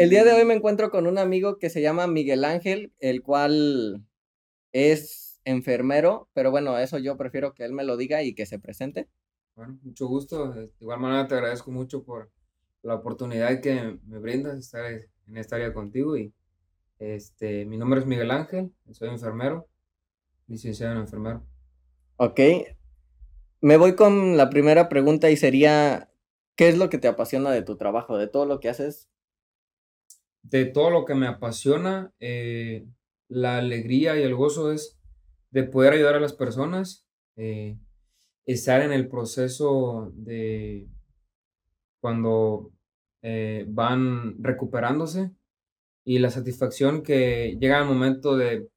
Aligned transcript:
El 0.00 0.08
día 0.08 0.24
de 0.24 0.32
hoy 0.32 0.46
me 0.46 0.54
encuentro 0.54 0.90
con 0.90 1.06
un 1.06 1.18
amigo 1.18 1.58
que 1.58 1.68
se 1.68 1.82
llama 1.82 2.06
Miguel 2.06 2.46
Ángel, 2.46 2.90
el 3.00 3.22
cual 3.22 4.02
es 4.72 5.42
enfermero, 5.44 6.30
pero 6.32 6.50
bueno, 6.50 6.78
eso 6.78 6.96
yo 6.96 7.18
prefiero 7.18 7.52
que 7.52 7.66
él 7.66 7.74
me 7.74 7.84
lo 7.84 7.98
diga 7.98 8.22
y 8.22 8.34
que 8.34 8.46
se 8.46 8.58
presente. 8.58 9.10
Bueno, 9.56 9.78
mucho 9.82 10.06
gusto. 10.06 10.54
De 10.54 10.70
igual 10.80 11.00
manera 11.00 11.28
te 11.28 11.34
agradezco 11.34 11.70
mucho 11.70 12.02
por 12.02 12.30
la 12.80 12.94
oportunidad 12.94 13.60
que 13.60 13.98
me 14.06 14.18
brindas 14.18 14.54
de 14.54 14.60
estar 14.60 14.90
en 14.90 15.36
esta 15.36 15.56
área 15.56 15.74
contigo 15.74 16.16
y 16.16 16.32
este, 16.98 17.66
mi 17.66 17.76
nombre 17.76 18.00
es 18.00 18.06
Miguel 18.06 18.30
Ángel, 18.30 18.72
soy 18.92 19.10
enfermero, 19.10 19.68
licenciado 20.46 20.94
en 20.94 21.00
enfermero. 21.00 21.44
Ok. 22.16 22.40
Me 23.60 23.76
voy 23.76 23.96
con 23.96 24.38
la 24.38 24.48
primera 24.48 24.88
pregunta 24.88 25.30
y 25.30 25.36
sería, 25.36 26.10
¿qué 26.56 26.70
es 26.70 26.78
lo 26.78 26.88
que 26.88 26.96
te 26.96 27.08
apasiona 27.08 27.50
de 27.50 27.60
tu 27.60 27.76
trabajo, 27.76 28.16
de 28.16 28.28
todo 28.28 28.46
lo 28.46 28.60
que 28.60 28.70
haces? 28.70 29.10
De 30.42 30.64
todo 30.64 30.90
lo 30.90 31.04
que 31.04 31.14
me 31.14 31.26
apasiona, 31.26 32.12
eh, 32.18 32.86
la 33.28 33.58
alegría 33.58 34.18
y 34.18 34.22
el 34.22 34.34
gozo 34.34 34.72
es 34.72 34.98
de 35.50 35.64
poder 35.64 35.92
ayudar 35.92 36.16
a 36.16 36.20
las 36.20 36.32
personas, 36.32 37.06
eh, 37.36 37.78
estar 38.46 38.82
en 38.82 38.92
el 38.92 39.08
proceso 39.08 40.12
de 40.14 40.88
cuando 42.00 42.72
eh, 43.22 43.66
van 43.68 44.42
recuperándose 44.42 45.32
y 46.04 46.18
la 46.18 46.30
satisfacción 46.30 47.02
que 47.02 47.56
llega 47.60 47.78
al 47.78 47.86
momento 47.86 48.36
de, 48.36 48.68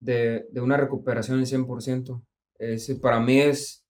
de, 0.00 0.44
una 0.56 0.76
recuperación 0.76 1.38
en 1.38 1.46
100%. 1.46 2.22
Es, 2.58 2.92
para 3.00 3.20
mí 3.20 3.40
es, 3.40 3.84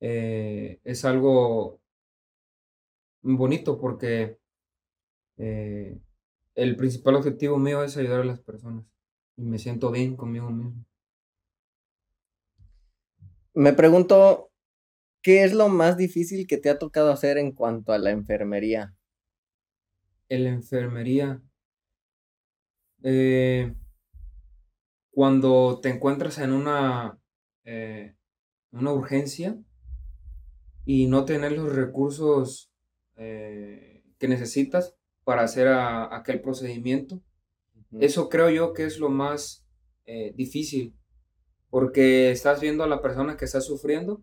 es 0.00 1.04
algo 1.04 1.80
bonito 3.22 3.78
porque 3.78 4.38
eh, 5.36 5.98
el 6.54 6.76
principal 6.76 7.16
objetivo 7.16 7.58
mío 7.58 7.82
es 7.82 7.96
ayudar 7.96 8.20
a 8.20 8.24
las 8.24 8.40
personas 8.40 8.84
y 9.36 9.42
me 9.42 9.58
siento 9.58 9.90
bien 9.90 10.16
conmigo 10.16 10.50
mismo. 10.50 10.84
Me 13.54 13.72
pregunto, 13.72 14.50
¿qué 15.22 15.44
es 15.44 15.54
lo 15.54 15.68
más 15.68 15.96
difícil 15.96 16.46
que 16.46 16.58
te 16.58 16.70
ha 16.70 16.78
tocado 16.78 17.10
hacer 17.10 17.38
en 17.38 17.52
cuanto 17.52 17.92
a 17.92 17.98
la 17.98 18.10
enfermería? 18.10 18.94
En 20.28 20.44
la 20.44 20.50
enfermería, 20.50 21.40
eh, 23.02 23.74
cuando 25.10 25.80
te 25.80 25.88
encuentras 25.88 26.38
en 26.38 26.52
una, 26.52 27.18
eh, 27.64 28.14
una 28.72 28.92
urgencia 28.92 29.58
y 30.84 31.06
no 31.06 31.24
tener 31.24 31.52
los 31.52 31.74
recursos 31.74 32.70
eh, 33.16 34.04
que 34.18 34.28
necesitas 34.28 34.95
para 35.26 35.42
hacer 35.42 35.66
aquel 35.66 36.40
procedimiento, 36.40 37.20
eso 37.98 38.28
creo 38.28 38.48
yo 38.48 38.72
que 38.72 38.84
es 38.84 39.00
lo 39.00 39.08
más 39.08 39.66
difícil, 40.36 40.94
porque 41.68 42.30
estás 42.30 42.60
viendo 42.60 42.84
a 42.84 42.86
la 42.86 43.02
persona 43.02 43.36
que 43.36 43.44
está 43.44 43.60
sufriendo 43.60 44.22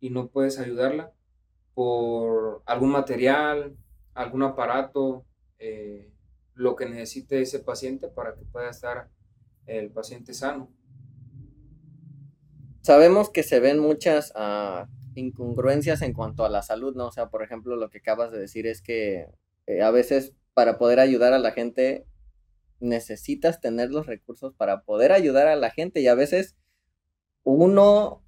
y 0.00 0.08
no 0.08 0.28
puedes 0.28 0.58
ayudarla 0.58 1.12
por 1.74 2.62
algún 2.64 2.92
material, 2.92 3.76
algún 4.14 4.42
aparato, 4.42 5.26
lo 6.54 6.76
que 6.76 6.86
necesite 6.86 7.42
ese 7.42 7.58
paciente 7.58 8.08
para 8.08 8.34
que 8.34 8.46
pueda 8.46 8.70
estar 8.70 9.10
el 9.66 9.90
paciente 9.90 10.32
sano. 10.32 10.72
Sabemos 12.80 13.28
que 13.28 13.42
se 13.42 13.60
ven 13.60 13.80
muchas 13.80 14.32
ah, 14.34 14.88
incongruencias 15.14 16.00
en 16.00 16.14
cuanto 16.14 16.46
a 16.46 16.48
la 16.48 16.62
salud, 16.62 16.96
¿no? 16.96 17.08
O 17.08 17.12
sea, 17.12 17.28
por 17.28 17.42
ejemplo, 17.42 17.76
lo 17.76 17.90
que 17.90 17.98
acabas 17.98 18.32
de 18.32 18.38
decir 18.38 18.66
es 18.66 18.80
que 18.80 19.26
eh, 19.68 19.82
a 19.82 19.90
veces 19.90 20.32
para 20.54 20.78
poder 20.78 20.98
ayudar 20.98 21.34
a 21.34 21.38
la 21.38 21.52
gente 21.52 22.06
necesitas 22.80 23.60
tener 23.60 23.90
los 23.90 24.06
recursos 24.06 24.54
para 24.54 24.82
poder 24.82 25.12
ayudar 25.12 25.46
a 25.46 25.56
la 25.56 25.70
gente 25.70 26.00
y 26.00 26.06
a 26.06 26.14
veces 26.14 26.56
uno 27.44 28.24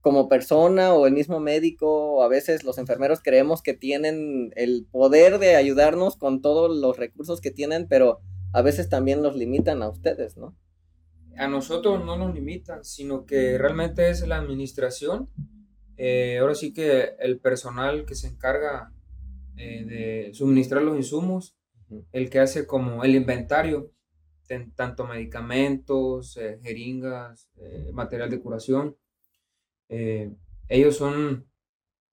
como 0.00 0.28
persona 0.28 0.94
o 0.94 1.06
el 1.06 1.12
mismo 1.12 1.38
médico 1.38 2.14
o 2.14 2.22
a 2.22 2.28
veces 2.28 2.64
los 2.64 2.78
enfermeros 2.78 3.20
creemos 3.22 3.62
que 3.62 3.74
tienen 3.74 4.52
el 4.56 4.84
poder 4.90 5.38
de 5.38 5.54
ayudarnos 5.54 6.16
con 6.16 6.42
todos 6.42 6.76
los 6.76 6.96
recursos 6.96 7.40
que 7.40 7.52
tienen, 7.52 7.86
pero 7.86 8.20
a 8.52 8.62
veces 8.62 8.88
también 8.88 9.22
los 9.22 9.36
limitan 9.36 9.82
a 9.82 9.88
ustedes, 9.88 10.36
¿no? 10.36 10.56
A 11.36 11.46
nosotros 11.46 12.04
no 12.04 12.16
nos 12.16 12.34
limitan, 12.34 12.84
sino 12.84 13.26
que 13.26 13.58
realmente 13.58 14.10
es 14.10 14.26
la 14.26 14.38
administración. 14.38 15.28
Eh, 15.96 16.38
ahora 16.40 16.56
sí 16.56 16.72
que 16.72 17.14
el 17.20 17.38
personal 17.38 18.06
que 18.06 18.16
se 18.16 18.26
encarga 18.26 18.92
eh, 19.58 19.84
de 19.84 20.34
suministrar 20.34 20.82
los 20.82 20.96
insumos, 20.96 21.56
el 22.12 22.30
que 22.30 22.38
hace 22.38 22.66
como 22.66 23.04
el 23.04 23.14
inventario, 23.14 23.92
tanto 24.74 25.06
medicamentos, 25.06 26.36
eh, 26.36 26.58
jeringas, 26.62 27.50
material 27.92 28.30
de 28.30 28.40
curación, 28.40 28.96
eh, 29.88 30.34
ellos 30.68 30.96
son 30.96 31.46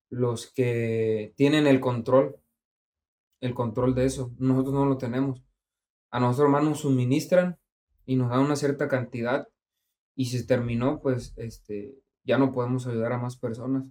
los 0.09 0.51
que 0.51 1.33
tienen 1.35 1.67
el 1.67 1.79
control, 1.79 2.37
el 3.41 3.53
control 3.53 3.95
de 3.95 4.05
eso. 4.05 4.33
Nosotros 4.37 4.73
no 4.73 4.85
lo 4.85 4.97
tenemos. 4.97 5.43
A 6.09 6.19
nosotros 6.19 6.49
más 6.49 6.63
nos 6.63 6.79
suministran 6.79 7.59
y 8.05 8.15
nos 8.15 8.29
dan 8.29 8.39
una 8.39 8.55
cierta 8.55 8.87
cantidad 8.87 9.47
y 10.15 10.25
si 10.25 10.39
se 10.39 10.45
terminó, 10.45 11.01
pues 11.01 11.33
este, 11.35 11.99
ya 12.23 12.37
no 12.37 12.53
podemos 12.53 12.87
ayudar 12.87 13.11
a 13.11 13.17
más 13.17 13.35
personas. 13.35 13.85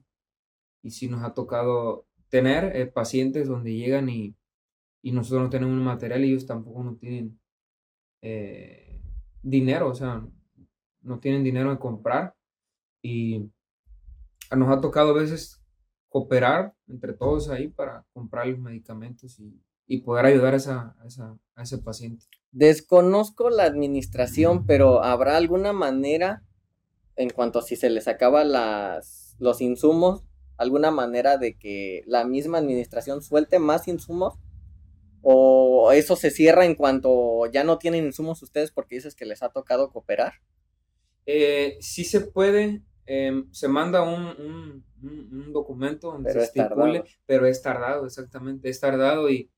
Y 0.82 0.90
si 0.90 1.08
nos 1.08 1.22
ha 1.22 1.34
tocado 1.34 2.06
tener 2.28 2.76
eh, 2.76 2.86
pacientes 2.86 3.48
donde 3.48 3.74
llegan 3.74 4.08
y, 4.08 4.34
y, 5.02 5.12
nosotros 5.12 5.42
no 5.42 5.50
tenemos 5.50 5.76
material 5.80 6.24
y 6.24 6.30
ellos 6.30 6.46
tampoco 6.46 6.82
no 6.82 6.96
tienen 6.96 7.38
eh, 8.22 9.00
dinero, 9.42 9.90
o 9.90 9.94
sea, 9.94 10.26
no 11.02 11.20
tienen 11.20 11.44
dinero 11.44 11.70
de 11.70 11.78
comprar 11.78 12.34
y 13.02 13.50
nos 14.56 14.70
ha 14.70 14.80
tocado 14.80 15.10
a 15.10 15.20
veces 15.20 15.60
cooperar 16.08 16.74
entre 16.88 17.12
todos 17.12 17.50
ahí 17.50 17.68
para 17.68 18.06
comprar 18.12 18.46
los 18.46 18.58
medicamentos 18.58 19.38
y, 19.38 19.60
poder 20.02 20.26
ayudar 20.26 20.54
a, 20.54 20.56
esa, 20.56 20.96
a, 21.54 21.62
ese 21.62 21.78
paciente. 21.78 22.24
Desconozco 22.50 23.50
la 23.50 23.64
administración, 23.64 24.64
pero 24.64 25.04
¿habrá 25.04 25.36
alguna 25.36 25.72
manera, 25.72 26.42
en 27.16 27.30
cuanto 27.30 27.58
a 27.58 27.62
si 27.62 27.76
se 27.76 27.90
les 27.90 28.08
acaba 28.08 28.44
las, 28.44 29.36
los 29.38 29.60
insumos, 29.60 30.24
alguna 30.56 30.90
manera 30.90 31.38
de 31.38 31.56
que 31.56 32.02
la 32.06 32.24
misma 32.24 32.58
administración 32.58 33.22
suelte 33.22 33.58
más 33.58 33.88
insumos? 33.88 34.34
¿O 35.22 35.92
eso 35.92 36.16
se 36.16 36.30
cierra 36.30 36.66
en 36.66 36.74
cuanto 36.74 37.46
ya 37.46 37.64
no 37.64 37.78
tienen 37.78 38.04
insumos 38.04 38.42
ustedes 38.42 38.70
porque 38.70 38.96
dices 38.96 39.14
que 39.14 39.24
les 39.24 39.42
ha 39.42 39.48
tocado 39.48 39.90
cooperar? 39.90 40.34
Eh, 41.26 41.78
sí 41.80 42.04
se 42.04 42.20
puede, 42.20 42.82
Em, 43.06 43.52
se 43.52 43.68
manda 43.68 44.02
un, 44.02 44.82
documento 45.52 46.12
donde 46.12 46.32
se 46.32 46.42
estipule, 46.42 47.04
pero 47.26 47.46
es 47.46 47.60
tardado, 47.60 48.06
exactamente, 48.06 48.70
es 48.70 48.80
tardado 48.80 49.28
y 49.28 49.50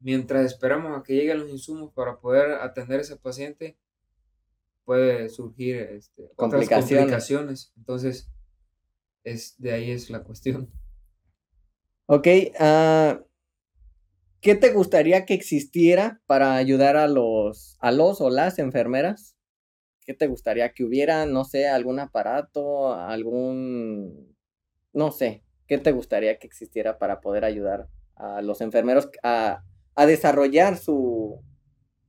mientras 0.00 0.44
esperamos 0.44 0.98
a 0.98 1.02
que 1.04 1.14
lleguen 1.14 1.38
los 1.38 1.50
insumos 1.50 1.92
para 1.92 2.18
poder 2.18 2.52
atender 2.52 2.98
a 2.98 3.02
ese 3.02 3.16
paciente, 3.16 3.78
puede 4.84 5.28
surgir 5.28 5.76
este, 5.76 6.32
complicaciones. 6.34 7.72
Entonces, 7.76 8.28
es, 9.24 9.54
de 9.58 9.72
ahí 9.72 9.90
es 9.90 10.10
la 10.10 10.22
cuestión. 10.22 10.70
Ok, 12.06 12.26
uh, 12.58 13.22
¿qué 14.40 14.54
te 14.54 14.72
gustaría 14.72 15.26
que 15.26 15.34
existiera 15.34 16.22
para 16.26 16.54
ayudar 16.54 16.96
a 16.96 17.06
los, 17.06 17.76
a 17.80 17.92
los 17.92 18.20
o 18.20 18.30
las 18.30 18.58
enfermeras? 18.58 19.36
¿Qué 20.06 20.14
te 20.14 20.26
gustaría 20.26 20.72
que 20.72 20.84
hubiera? 20.84 21.26
No 21.26 21.44
sé, 21.44 21.68
algún 21.68 21.98
aparato, 21.98 22.94
algún, 22.94 24.34
no 24.94 25.12
sé, 25.12 25.44
¿qué 25.66 25.76
te 25.76 25.92
gustaría 25.92 26.38
que 26.38 26.46
existiera 26.46 26.98
para 26.98 27.20
poder 27.20 27.44
ayudar 27.44 27.88
a 28.16 28.40
los 28.40 28.62
enfermeros 28.62 29.10
a, 29.22 29.62
desarrollar 30.06 30.78
su, 30.78 31.42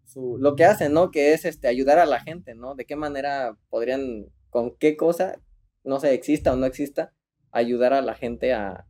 su, 0.05 0.37
lo 0.39 0.55
que 0.55 0.63
hacen, 0.63 0.93
¿no? 0.93 1.11
Que 1.11 1.33
es 1.33 1.43
este, 1.43 1.67
ayudar 1.67 1.99
a 1.99 2.05
la 2.05 2.21
gente, 2.21 2.55
¿no? 2.55 2.75
¿De 2.75 2.85
qué 2.85 2.95
manera 2.95 3.57
podrían, 3.69 4.27
con 4.49 4.77
qué 4.77 4.95
cosa, 4.95 5.41
no 5.83 5.99
sé, 5.99 6.13
exista 6.13 6.53
o 6.53 6.55
no 6.55 6.65
exista, 6.65 7.13
ayudar 7.51 7.93
a 7.93 8.01
la 8.01 8.15
gente 8.15 8.53
a, 8.53 8.87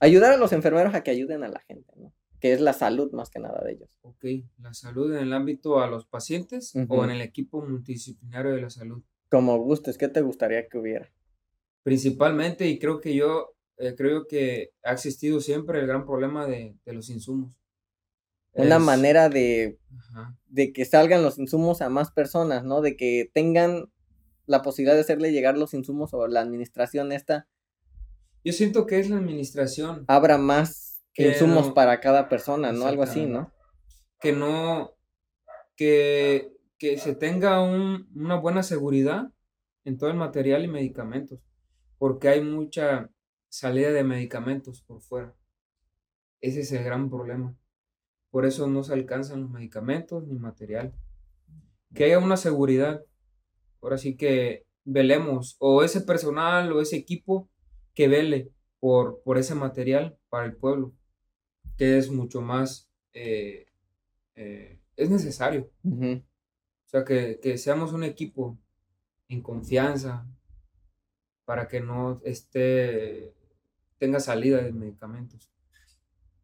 ayudar 0.00 0.32
a 0.32 0.36
los 0.36 0.52
enfermeros 0.52 0.94
a 0.94 1.02
que 1.02 1.10
ayuden 1.10 1.42
a 1.44 1.48
la 1.48 1.60
gente, 1.60 1.92
¿no? 1.96 2.12
que 2.40 2.52
es 2.52 2.60
la 2.60 2.72
salud 2.72 3.10
más 3.12 3.30
que 3.30 3.40
nada 3.40 3.60
de 3.64 3.72
ellos. 3.72 3.98
Ok, 4.02 4.24
la 4.58 4.72
salud 4.72 5.12
en 5.12 5.22
el 5.22 5.32
ámbito 5.32 5.80
a 5.80 5.88
los 5.88 6.06
pacientes 6.06 6.72
o 6.88 7.04
en 7.04 7.10
el 7.10 7.20
equipo 7.20 7.62
multidisciplinario 7.62 8.52
de 8.52 8.60
la 8.60 8.70
salud. 8.70 9.02
Como 9.28 9.58
gustes, 9.58 9.98
¿qué 9.98 10.08
te 10.08 10.20
gustaría 10.20 10.68
que 10.68 10.78
hubiera? 10.78 11.12
Principalmente, 11.82 12.68
y 12.68 12.78
creo 12.78 13.00
que 13.00 13.14
yo 13.14 13.56
eh, 13.76 13.94
creo 13.96 14.26
que 14.26 14.70
ha 14.82 14.92
existido 14.92 15.40
siempre 15.40 15.80
el 15.80 15.86
gran 15.86 16.06
problema 16.06 16.46
de, 16.46 16.76
los 16.86 17.10
insumos. 17.10 17.60
Una 18.52 18.78
manera 18.78 19.28
de, 19.28 19.78
de 20.46 20.72
que 20.72 20.84
salgan 20.84 21.22
los 21.22 21.38
insumos 21.38 21.80
a 21.80 21.88
más 21.88 22.10
personas, 22.10 22.64
¿no? 22.64 22.80
De 22.80 22.96
que 22.96 23.30
tengan 23.32 23.90
la 24.48 24.62
posibilidad 24.62 24.96
de 24.96 25.02
hacerle 25.02 25.30
llegar 25.30 25.56
los 25.56 25.74
insumos 25.74 26.12
o 26.14 26.26
la 26.26 26.40
administración 26.40 27.12
esta. 27.12 27.48
Yo 28.44 28.52
siento 28.52 28.86
que 28.86 28.98
es 28.98 29.08
la 29.08 29.16
administración. 29.16 30.04
Abra 30.08 30.38
más 30.38 31.00
insumos 31.14 31.72
para 31.72 32.00
cada 32.00 32.28
persona, 32.28 32.72
¿no? 32.72 32.86
Algo 32.86 33.02
así, 33.02 33.26
¿no? 33.26 33.52
que 34.20 34.32
no, 34.32 34.94
que, 35.76 36.52
que 36.78 36.98
se 36.98 37.14
tenga 37.14 37.62
una 37.62 38.36
buena 38.36 38.62
seguridad 38.62 39.30
en 39.84 39.96
todo 39.96 40.10
el 40.10 40.16
material 40.16 40.64
y 40.64 40.68
medicamentos, 40.68 41.40
porque 41.98 42.28
hay 42.28 42.42
mucha 42.42 43.10
salida 43.48 43.90
de 43.90 44.04
medicamentos 44.04 44.82
por 44.82 45.00
fuera. 45.00 45.34
Ese 46.40 46.60
es 46.60 46.72
el 46.72 46.84
gran 46.84 47.08
problema. 47.10 47.56
Por 48.30 48.44
eso 48.44 48.66
no 48.66 48.82
se 48.84 48.92
alcanzan 48.92 49.42
los 49.42 49.50
medicamentos 49.50 50.26
ni 50.26 50.38
material. 50.38 50.92
Que 51.94 52.04
haya 52.04 52.18
una 52.18 52.36
seguridad. 52.36 53.04
Ahora 53.80 53.98
sí 53.98 54.16
que 54.16 54.66
velemos, 54.84 55.56
o 55.58 55.82
ese 55.82 56.00
personal 56.00 56.72
o 56.72 56.80
ese 56.80 56.96
equipo 56.96 57.48
que 57.94 58.08
vele 58.08 58.50
por, 58.80 59.22
por 59.22 59.38
ese 59.38 59.54
material 59.54 60.16
para 60.28 60.46
el 60.46 60.56
pueblo, 60.56 60.92
que 61.76 61.98
es 61.98 62.10
mucho 62.10 62.40
más, 62.40 62.90
eh, 63.12 63.66
eh, 64.36 64.78
es 64.96 65.10
necesario. 65.10 65.70
O 65.84 66.90
sea, 66.90 67.04
que, 67.04 67.38
que, 67.42 67.58
seamos 67.58 67.92
un 67.92 68.04
equipo 68.04 68.58
en 69.28 69.42
confianza 69.42 70.26
para 71.44 71.68
que 71.68 71.80
no 71.80 72.20
esté, 72.24 73.34
tenga 73.98 74.20
salida 74.20 74.62
de 74.62 74.72
medicamentos. 74.72 75.50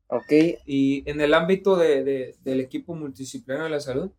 Ok. 0.09 0.33
Y 0.67 1.09
en 1.11 1.21
el 1.21 1.35
ámbito 1.35 1.77
de, 1.77 2.37
del 2.43 2.61
equipo 2.61 2.95
multidisciplinario 2.95 3.65
de 3.65 3.71
la 3.71 3.81
salud, 3.81 4.13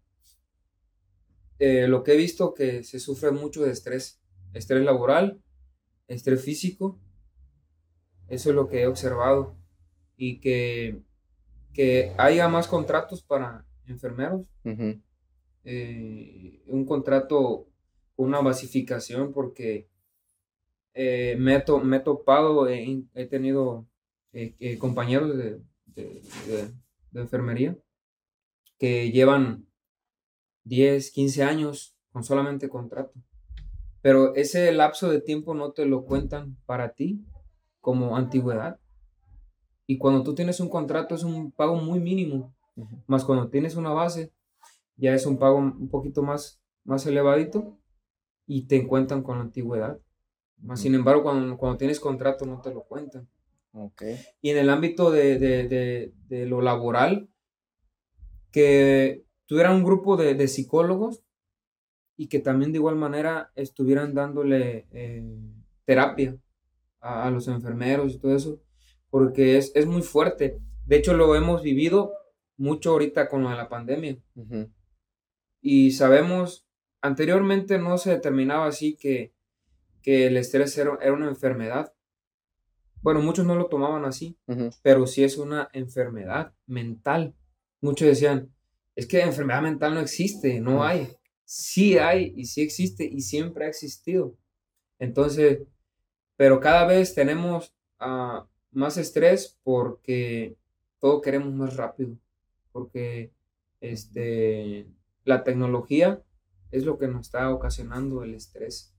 eh, 1.59 1.87
lo 1.87 2.03
que 2.03 2.13
he 2.13 2.17
visto 2.17 2.53
que 2.53 2.83
se 2.83 2.99
sufre 2.99 3.31
mucho 3.31 3.63
de 3.63 3.71
estrés, 3.71 4.21
estrés 4.53 4.83
laboral, 4.83 5.41
estrés 6.07 6.43
físico, 6.43 6.99
eso 8.27 8.49
es 8.49 8.55
lo 8.55 8.67
que 8.67 8.81
he 8.81 8.87
observado, 8.87 9.55
y 10.17 10.39
que, 10.39 11.01
que 11.73 12.13
haya 12.17 12.47
más 12.49 12.67
contratos 12.67 13.21
para 13.23 13.65
enfermeros, 13.85 14.41
eh, 15.63 16.61
un 16.67 16.85
contrato, 16.85 17.67
una 18.15 18.41
basificación, 18.41 19.31
porque 19.33 19.87
eh, 20.93 21.35
me, 21.39 21.55
he 21.55 21.99
topado, 21.99 22.67
he, 22.67 23.25
tenido 23.29 23.87
compañeros 24.79 25.37
de, 25.37 25.61
de, 25.95 27.21
enfermería 27.21 27.77
que 28.77 29.11
llevan 29.11 29.65
10, 30.65 31.11
15 31.11 31.43
años 31.43 31.95
con 32.11 32.23
solamente 32.23 32.69
contrato. 32.69 33.13
Pero 34.01 34.35
ese 34.35 34.71
lapso 34.71 35.09
de 35.09 35.21
tiempo 35.21 35.55
no 35.55 35.71
te 35.71 35.85
lo 35.85 36.05
cuentan 36.05 36.57
para 36.65 36.93
ti 36.93 37.25
como 37.81 38.17
antigüedad. 38.17 38.79
Y 39.87 39.97
cuando 39.97 40.23
tú 40.23 40.35
tienes 40.35 40.59
un 40.59 40.69
contrato 40.69 41.15
es 41.15 41.23
un 41.23 41.51
pago 41.51 41.75
muy 41.75 41.99
mínimo. 41.99 42.53
Más 43.07 43.23
cuando 43.23 43.49
tienes 43.49 43.75
una 43.75 43.93
base, 43.93 44.31
ya 44.97 45.13
es 45.13 45.25
un 45.25 45.37
pago 45.37 45.57
un 45.57 45.89
poquito 45.89 46.21
más, 46.21 46.59
más 46.83 47.05
elevadito 47.05 47.77
y 48.45 48.67
te 48.67 48.85
cuentan 48.87 49.23
con 49.23 49.39
antigüedad. 49.39 49.99
Más 50.57 50.81
sin 50.81 50.95
embargo, 50.95 51.23
cuando, 51.23 51.57
cuando 51.57 51.77
tienes 51.77 51.99
contrato 51.99 52.45
no 52.45 52.61
te 52.61 52.73
lo 52.73 52.83
cuentan. 52.83 53.27
Y 54.41 54.51
en 54.51 54.57
el 54.57 54.69
ámbito 54.69 55.11
de, 55.11 56.13
lo 56.29 56.61
laboral, 56.61 57.29
que 58.51 59.25
tuviera 59.45 59.71
un 59.71 59.83
grupo 59.83 60.17
de, 60.17 60.47
psicólogos 60.47 61.23
y 62.17 62.27
que 62.27 62.39
también 62.39 62.71
de 62.71 62.77
igual 62.77 62.95
manera 62.95 63.51
estuvieran 63.55 64.13
dándole 64.13 64.87
eh, 64.91 65.23
terapia 65.85 66.37
a, 66.99 67.29
los 67.29 67.47
enfermeros 67.47 68.13
y 68.13 68.19
todo 68.19 68.35
eso, 68.35 68.61
porque 69.09 69.57
es, 69.57 69.85
muy 69.85 70.01
fuerte. 70.01 70.59
De 70.85 70.97
hecho, 70.97 71.15
lo 71.15 71.35
hemos 71.35 71.61
vivido 71.61 72.13
mucho 72.57 72.91
ahorita 72.91 73.29
con 73.29 73.43
lo 73.43 73.49
de 73.49 73.55
la 73.55 73.69
pandemia. 73.69 74.17
Y 75.61 75.91
sabemos, 75.91 76.67
anteriormente 77.01 77.77
no 77.77 77.97
se 77.97 78.11
determinaba 78.11 78.67
así 78.67 78.95
que, 78.97 79.33
que 80.01 80.27
el 80.27 80.37
estrés 80.37 80.77
era, 80.77 80.97
una 81.13 81.27
enfermedad, 81.27 81.93
bueno, 83.01 83.21
muchos 83.21 83.45
no 83.45 83.55
lo 83.55 83.67
tomaban 83.67 84.05
así, 84.05 84.39
pero 84.81 85.05
sí 85.05 85.23
es 85.23 85.37
una 85.37 85.69
enfermedad 85.73 86.53
mental. 86.65 87.35
Muchos 87.79 88.07
decían, 88.07 88.54
es 88.95 89.07
que 89.07 89.21
enfermedad 89.21 89.61
mental 89.61 89.93
no 89.93 89.99
existe, 89.99 90.59
no 90.61 90.83
hay. 90.83 91.09
Sí 91.43 91.97
hay 91.97 92.33
y 92.35 92.45
sí 92.45 92.61
existe 92.61 93.05
y 93.05 93.21
siempre 93.21 93.65
ha 93.65 93.69
existido. 93.69 94.35
Entonces, 94.99 95.59
pero 96.37 96.59
cada 96.59 96.85
vez 96.85 97.13
tenemos 97.13 97.73
ah, 97.99 98.47
más 98.71 98.97
estrés 98.97 99.59
porque 99.63 100.57
todo 100.99 101.21
queremos 101.21 101.53
más 101.53 101.75
rápido, 101.75 102.17
porque 102.71 103.31
este, 103.81 104.87
la 105.23 105.43
tecnología 105.43 106.23
es 106.71 106.85
lo 106.85 106.97
que 106.97 107.07
nos 107.07 107.27
está 107.27 107.53
ocasionando 107.53 108.23
el 108.23 108.33
estrés. 108.33 108.93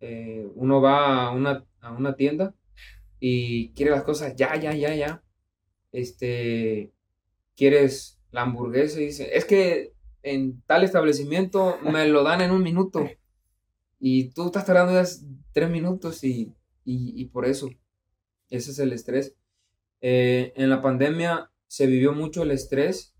Eh, 0.00 0.50
uno 0.54 0.80
va 0.80 1.26
a 1.26 1.30
una, 1.30 1.64
a 1.80 1.92
una 1.92 2.16
tienda 2.16 2.54
y 3.20 3.72
quiere 3.72 3.92
las 3.92 4.04
cosas 4.04 4.34
ya, 4.36 4.56
ya, 4.56 4.74
ya, 4.74 4.94
ya. 4.94 5.22
Este, 5.92 6.92
quieres 7.54 8.15
la 8.36 8.42
hamburguesa 8.42 9.00
y 9.00 9.06
dice, 9.06 9.34
es 9.34 9.46
que 9.46 9.94
en 10.22 10.60
tal 10.66 10.84
establecimiento 10.84 11.78
me 11.82 12.06
lo 12.06 12.22
dan 12.22 12.42
en 12.42 12.50
un 12.50 12.62
minuto 12.62 13.08
y 13.98 14.28
tú 14.34 14.46
estás 14.46 14.66
tardando 14.66 14.92
ya 14.92 15.08
tres 15.52 15.70
minutos 15.70 16.22
y, 16.22 17.24
por 17.32 17.46
eso, 17.46 17.70
ese 18.50 18.72
es 18.72 18.78
el 18.78 18.92
estrés. 18.92 19.34
Eh, 20.02 20.52
en 20.54 20.68
la 20.68 20.82
pandemia 20.82 21.50
se 21.66 21.86
vivió 21.86 22.12
mucho 22.12 22.42
el 22.42 22.50
estrés 22.50 23.14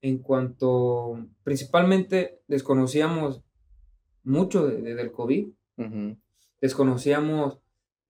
en 0.00 0.18
cuanto, 0.18 1.26
principalmente 1.42 2.40
desconocíamos 2.46 3.42
mucho 4.22 4.68
de, 4.68 4.94
del 4.94 5.10
COVID, 5.10 5.48
desconocíamos 6.60 7.58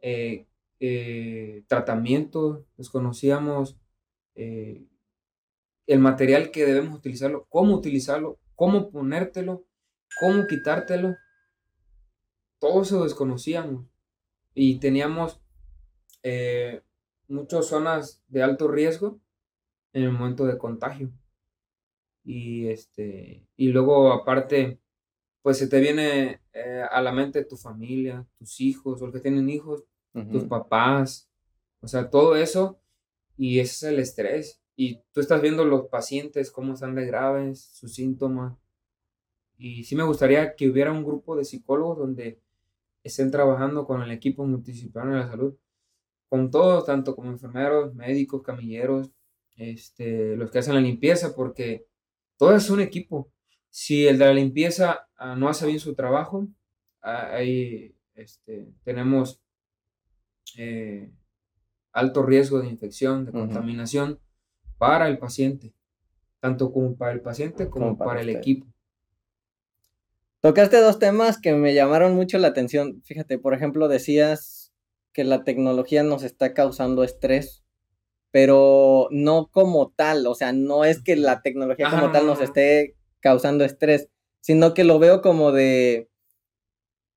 eh, 0.01 0.47
eh, 0.81 1.65
tratamiento, 1.67 2.67
desconocíamos 2.77 3.79
eh, 4.35 4.85
el 5.87 5.99
material 5.99 6.51
que 6.51 6.65
debemos 6.65 6.97
utilizarlo, 6.97 7.47
cómo 7.49 7.75
utilizarlo, 7.75 8.39
cómo 8.55 8.91
ponértelo, 8.91 9.65
cómo 10.21 10.47
quitártelo. 10.47 11.17
Todo 12.59 12.83
eso 12.83 13.03
desconocíamos 13.05 13.87
y 14.55 14.79
teníamos 14.79 15.41
eh, 16.23 16.83
muchas 17.29 17.67
zonas 17.67 18.23
de 18.29 18.43
alto 18.43 18.69
riesgo 18.69 19.21
en 19.93 20.05
el 20.05 20.13
momento 20.13 20.47
de 20.47 20.59
contagio. 20.59 21.13
Y, 22.25 22.69
este, 22.69 23.49
y 23.57 23.69
luego 23.69 24.13
aparte, 24.13 24.79
pues 25.43 25.59
se 25.59 25.67
te 25.67 25.81
viene 25.81 26.41
a 26.91 27.01
la 27.01 27.13
mente 27.13 27.45
tu 27.45 27.57
familia, 27.57 28.27
tus 28.39 28.61
hijos 28.61 29.01
o 29.01 29.07
los 29.07 29.15
que 29.15 29.21
tienen 29.21 29.49
hijos, 29.49 29.85
tus 30.31 30.45
papás, 30.45 31.31
o 31.81 31.89
sea, 31.89 32.11
todo 32.11 32.37
eso, 32.37 32.81
y 33.37 33.59
ese 33.59 33.73
es 33.73 33.93
el 33.93 33.99
estrés. 33.99 34.62
Y 34.75 35.03
tú 35.13 35.21
estás 35.21 35.43
viendo 35.43 35.65
los 35.65 35.87
pacientes, 35.89 36.51
cómo 36.51 36.75
están 36.75 36.95
de 36.95 37.07
graves, 37.07 37.61
sus 37.73 37.95
síntomas. 37.95 38.57
Y 39.59 39.85
sí 39.85 39.95
me 39.95 40.03
gustaría 40.03 40.57
que 40.57 40.69
hubiera 40.69 40.93
un 40.93 41.05
grupo 41.05 41.37
de 41.37 41.45
psicólogos 41.45 41.99
donde 41.99 42.41
estén 43.03 43.31
trabajando 43.31 43.87
con 43.87 44.03
el 44.03 44.11
equipo 44.11 44.45
multidisciplinario 44.47 45.15
de 45.15 45.21
la 45.21 45.31
salud, 45.31 45.57
con 46.29 46.51
todos, 46.51 46.87
tanto 46.87 47.15
como 47.15 47.31
enfermeros, 47.31 47.95
médicos, 47.95 48.43
camilleros, 48.43 49.11
este, 49.57 50.37
los 50.37 50.51
que 50.51 50.59
hacen 50.59 50.75
la 50.75 50.81
limpieza, 50.81 51.35
porque 51.35 51.87
todo 52.39 52.57
es 52.57 52.71
un 52.71 52.81
equipo. 52.81 53.31
Si 53.69 54.07
el 54.07 54.19
de 54.19 54.27
la 54.27 54.35
limpieza 54.35 55.09
ah, 55.17 55.37
no 55.37 55.49
hace 55.49 55.67
bien 55.67 55.81
su 55.81 55.95
trabajo, 55.95 56.49
ah, 57.03 57.35
ahí 57.35 57.95
este, 58.15 58.73
tenemos 58.85 59.43
eh, 60.57 61.13
alto 61.93 62.23
riesgo 62.23 62.61
de 62.61 62.69
infección, 62.69 63.27
de 63.27 63.33
contaminación 63.33 64.19
para 64.83 65.07
el 65.07 65.17
paciente, 65.17 65.73
tanto 66.41 66.73
como 66.73 66.97
para 66.97 67.13
el 67.13 67.21
paciente 67.21 67.71
como, 67.71 67.97
para, 67.97 68.21
el 68.21 68.31
equipo. 68.31 68.67
Tocaste 70.41 70.81
dos 70.81 70.99
temas 70.99 71.41
que 71.41 71.53
me 71.53 71.73
llamaron 71.73 72.17
mucho 72.17 72.37
la 72.39 72.49
atención. 72.49 73.01
Fíjate, 73.05 73.39
por 73.39 73.55
ejemplo, 73.55 73.87
decías 73.87 74.73
que 75.13 75.23
la 75.23 75.45
tecnología 75.45 76.03
nos 76.03 76.25
está 76.25 76.53
causando 76.53 77.05
estrés, 77.05 77.63
pero 78.33 79.07
no 79.13 79.51
como 79.53 79.93
tal, 79.93 80.27
o 80.27 80.35
sea, 80.35 80.53
no 80.53 80.85
es 80.85 81.01
que 81.01 81.15
la 81.15 81.43
tecnología 81.43 81.89
como 81.89 82.11
tal 82.11 82.27
nos 82.27 82.41
esté 82.41 82.97
causando 83.21 83.65
estrés, 83.65 84.09
sino 84.41 84.75
que 84.75 84.83
lo 84.83 84.99
veo 84.99 85.23
como 85.23 85.53
de, 85.53 86.11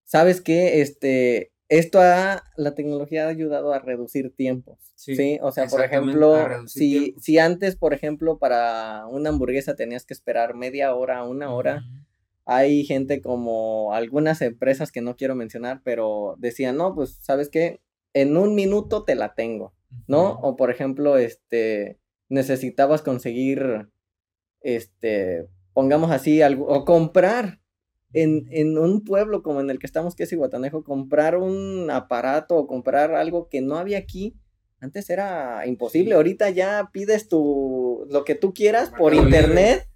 ¿sabes 0.03 0.39
qué? 0.39 0.81
Este, 0.81 1.51
esto 1.67 1.99
ha, 1.99 2.43
la 2.57 2.75
tecnología 2.75 3.25
ha 3.25 3.29
ayudado 3.29 3.73
a 3.73 3.79
reducir 3.79 4.33
tiempos. 4.35 4.79
Sí, 4.95 5.39
o 5.41 5.51
sea, 5.51 5.67
por 5.67 5.83
ejemplo, 5.83 6.35
si, 6.67 7.15
si 7.19 7.39
antes, 7.39 7.75
por 7.75 7.93
ejemplo, 7.93 8.37
para 8.37 9.05
una 9.07 9.29
hamburguesa 9.29 9.75
tenías 9.75 10.05
que 10.05 10.13
esperar 10.13 10.55
media 10.55 10.93
hora, 10.93 11.23
una 11.23 11.53
hora, 11.53 11.83
hay 12.45 12.85
gente 12.85 13.21
como 13.21 13.93
algunas 13.93 14.41
empresas 14.41 14.91
que 14.91 15.01
no 15.01 15.15
quiero 15.15 15.35
mencionar, 15.35 15.81
pero 15.83 16.35
decían, 16.37 16.77
no, 16.77 16.93
pues, 16.93 17.17
¿sabes 17.21 17.49
qué? 17.49 17.81
En 18.13 18.37
un 18.37 18.55
minuto 18.55 19.03
te 19.03 19.15
la 19.15 19.33
tengo, 19.33 19.73
¿no? 20.07 20.39
O 20.41 20.55
por 20.55 20.69
ejemplo, 20.71 21.17
este, 21.17 21.99
necesitabas 22.29 23.01
conseguir 23.01 23.89
este, 24.61 25.47
pongamos 25.73 26.09
así, 26.09 26.41
algo, 26.41 26.65
o 26.67 26.85
comprar 26.85 27.59
en, 28.15 28.47
en, 28.49 28.77
un 28.77 29.03
pueblo 29.03 29.43
como 29.43 29.59
en 29.59 29.69
el 29.69 29.77
que 29.77 29.85
estamos, 29.85 30.15
que 30.15 30.23
es 30.23 30.31
Iguatanejo, 30.31 30.85
comprar 30.85 31.35
un 31.35 31.91
aparato 31.91 32.55
o 32.55 32.65
comprar 32.65 33.13
algo 33.13 33.49
que 33.49 33.59
no 33.59 33.77
había 33.77 33.97
aquí, 33.97 34.35
antes 34.79 35.09
era 35.09 35.67
imposible. 35.67 36.15
Ahorita 36.15 36.49
ya 36.49 36.89
pides 36.93 37.27
tu, 37.27 38.07
lo 38.09 38.23
que 38.23 38.35
tú 38.35 38.53
quieras 38.53 38.89
por 38.97 39.13
internet 39.13 39.89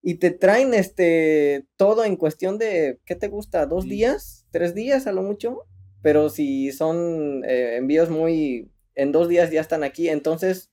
y 0.00 0.14
te 0.14 0.30
traen 0.30 0.74
este 0.74 1.66
todo 1.76 2.04
en 2.04 2.14
cuestión 2.14 2.56
de, 2.56 3.00
¿qué 3.04 3.16
te 3.16 3.26
gusta? 3.26 3.66
¿Dos 3.66 3.86
días? 3.86 4.46
¿Tres 4.52 4.76
días 4.76 5.08
a 5.08 5.12
lo 5.12 5.24
mucho? 5.24 5.64
Pero 6.02 6.28
si 6.28 6.70
son 6.70 7.44
eh, 7.44 7.78
envíos 7.78 8.10
muy, 8.10 8.70
en 8.94 9.10
dos 9.10 9.28
días 9.28 9.50
ya 9.50 9.60
están 9.60 9.82
aquí, 9.82 10.08
entonces 10.08 10.70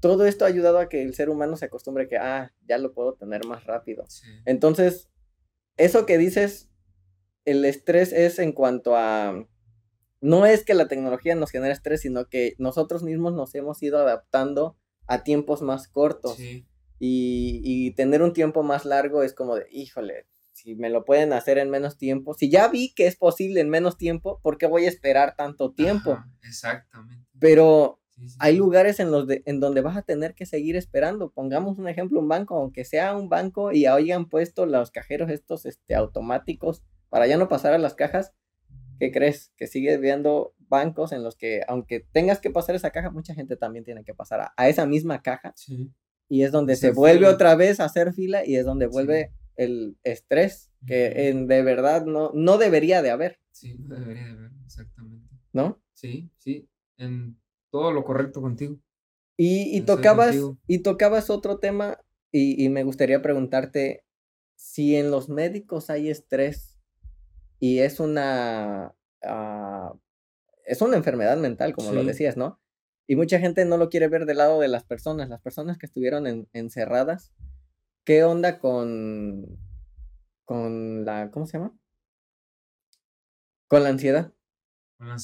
todo 0.00 0.26
esto 0.26 0.44
ha 0.44 0.48
ayudado 0.48 0.78
a 0.78 0.90
que 0.90 1.00
el 1.00 1.14
ser 1.14 1.30
humano 1.30 1.56
se 1.56 1.64
acostumbre 1.64 2.06
que, 2.06 2.18
ah, 2.18 2.52
ya 2.68 2.76
lo 2.76 2.92
puedo 2.92 3.14
tener 3.14 3.46
más 3.46 3.64
rápido. 3.64 4.04
Entonces, 4.44 5.10
eso 5.84 6.06
que 6.06 6.18
dices, 6.18 6.70
el 7.44 7.64
estrés 7.64 8.12
es 8.12 8.38
en 8.38 8.52
cuanto 8.52 8.96
a, 8.96 9.46
no 10.20 10.46
es 10.46 10.64
que 10.64 10.74
la 10.74 10.88
tecnología 10.88 11.34
nos 11.34 11.50
genere 11.50 11.72
estrés, 11.72 12.02
sino 12.02 12.28
que 12.28 12.54
nosotros 12.58 13.02
mismos 13.02 13.32
nos 13.32 13.54
hemos 13.54 13.82
ido 13.82 13.98
adaptando 13.98 14.76
a 15.06 15.24
tiempos 15.24 15.62
más 15.62 15.88
cortos. 15.88 16.38
Y, 17.02 17.62
y 17.64 17.92
tener 17.92 18.20
un 18.20 18.34
tiempo 18.34 18.62
más 18.62 18.84
largo 18.84 19.22
es 19.22 19.32
como 19.32 19.56
de, 19.56 19.66
híjole, 19.70 20.26
si 20.52 20.74
me 20.74 20.90
lo 20.90 21.06
pueden 21.06 21.32
hacer 21.32 21.56
en 21.56 21.70
menos 21.70 21.96
tiempo, 21.96 22.34
si 22.34 22.50
ya 22.50 22.68
vi 22.68 22.92
que 22.92 23.06
es 23.06 23.16
posible 23.16 23.60
en 23.60 23.70
menos 23.70 23.96
tiempo, 23.96 24.38
¿por 24.42 24.58
qué 24.58 24.66
voy 24.66 24.84
a 24.84 24.88
esperar 24.88 25.34
tanto 25.34 25.72
tiempo? 25.72 26.18
exactamente. 26.42 27.26
Pero 27.38 27.99
hay 28.38 28.56
lugares 28.56 29.00
en, 29.00 29.10
los 29.10 29.26
de, 29.26 29.42
en 29.46 29.60
donde 29.60 29.80
vas 29.80 29.96
a 29.96 30.02
tener 30.02 30.34
que 30.34 30.46
seguir 30.46 30.76
esperando. 30.76 31.30
Pongamos 31.30 31.78
un 31.78 31.88
ejemplo, 31.88 32.20
un 32.20 32.28
banco, 32.28 32.58
aunque 32.58 32.84
sea 32.84 33.16
un 33.16 33.28
banco 33.28 33.72
y 33.72 33.86
hayan 33.86 34.28
puesto 34.28 34.66
los 34.66 34.90
cajeros 34.90 35.30
estos 35.30 35.66
este, 35.66 35.94
automáticos 35.94 36.82
para 37.08 37.26
ya 37.26 37.36
no 37.36 37.48
pasar 37.48 37.74
a 37.74 37.78
las 37.78 37.94
cajas, 37.94 38.32
¿qué 38.98 39.10
crees? 39.10 39.52
Que 39.56 39.66
sigue 39.66 39.96
viendo 39.98 40.54
bancos 40.58 41.12
en 41.12 41.24
los 41.24 41.36
que, 41.36 41.62
aunque 41.66 42.06
tengas 42.12 42.40
que 42.40 42.50
pasar 42.50 42.76
esa 42.76 42.90
caja, 42.90 43.10
mucha 43.10 43.34
gente 43.34 43.56
también 43.56 43.84
tiene 43.84 44.04
que 44.04 44.14
pasar 44.14 44.52
a, 44.56 44.68
esa 44.68 44.86
misma 44.86 45.22
caja. 45.22 45.54
Y 46.28 46.44
es 46.44 46.52
donde 46.52 46.76
se 46.76 46.92
vuelve 46.92 47.26
otra 47.26 47.56
vez 47.56 47.80
a 47.80 47.86
hacer 47.86 48.12
fila 48.12 48.46
y 48.46 48.56
es 48.56 48.64
donde 48.64 48.86
vuelve 48.86 49.32
el 49.56 49.98
estrés 50.04 50.70
que 50.86 51.28
en, 51.28 51.48
de 51.48 51.62
verdad 51.62 52.06
no, 52.06 52.30
no 52.34 52.56
debería 52.56 53.02
de 53.02 53.10
haber. 53.10 53.40
Sí, 53.50 53.76
no 53.78 53.96
debería 53.96 54.24
de 54.24 54.30
haber, 54.30 54.52
exactamente. 54.64 55.28
¿No? 55.52 55.82
Sí, 55.92 56.30
sí, 56.38 56.68
en 56.96 57.39
todo 57.70 57.92
lo 57.92 58.04
correcto 58.04 58.40
contigo. 58.40 58.76
Y, 59.36 59.76
y 59.76 59.82
tocabas, 59.82 60.36
y 60.66 60.78
tocabas 60.80 61.30
otro 61.30 61.58
tema 61.58 61.98
y, 62.30 62.62
y, 62.62 62.68
me 62.68 62.84
gustaría 62.84 63.22
preguntarte 63.22 64.04
si 64.54 64.96
en 64.96 65.10
los 65.10 65.28
médicos 65.28 65.88
hay 65.88 66.10
estrés 66.10 66.78
y 67.58 67.78
es 67.78 68.00
una, 68.00 68.94
uh, 69.22 69.98
es 70.64 70.82
una 70.82 70.96
enfermedad 70.96 71.38
mental, 71.38 71.74
como 71.74 71.92
lo 71.92 72.04
decías, 72.04 72.36
¿no? 72.36 72.60
Y 73.06 73.16
mucha 73.16 73.40
gente 73.40 73.64
no 73.64 73.78
lo 73.78 73.88
quiere 73.88 74.08
ver 74.08 74.26
del 74.26 74.36
lado 74.36 74.60
de 74.60 74.68
las 74.68 74.84
personas, 74.84 75.28
las 75.28 75.40
personas 75.40 75.78
que 75.78 75.86
estuvieron 75.86 76.26
en, 76.26 76.48
encerradas 76.52 77.32
¿Qué 78.04 78.24
onda 78.24 78.58
con, 78.58 79.58
con 80.44 81.04
la, 81.04 81.30
¿cómo 81.30 81.46
se 81.46 81.58
llama? 81.58 81.76
Con 83.68 83.82
la 83.82 83.90
ansiedad. 83.90 84.32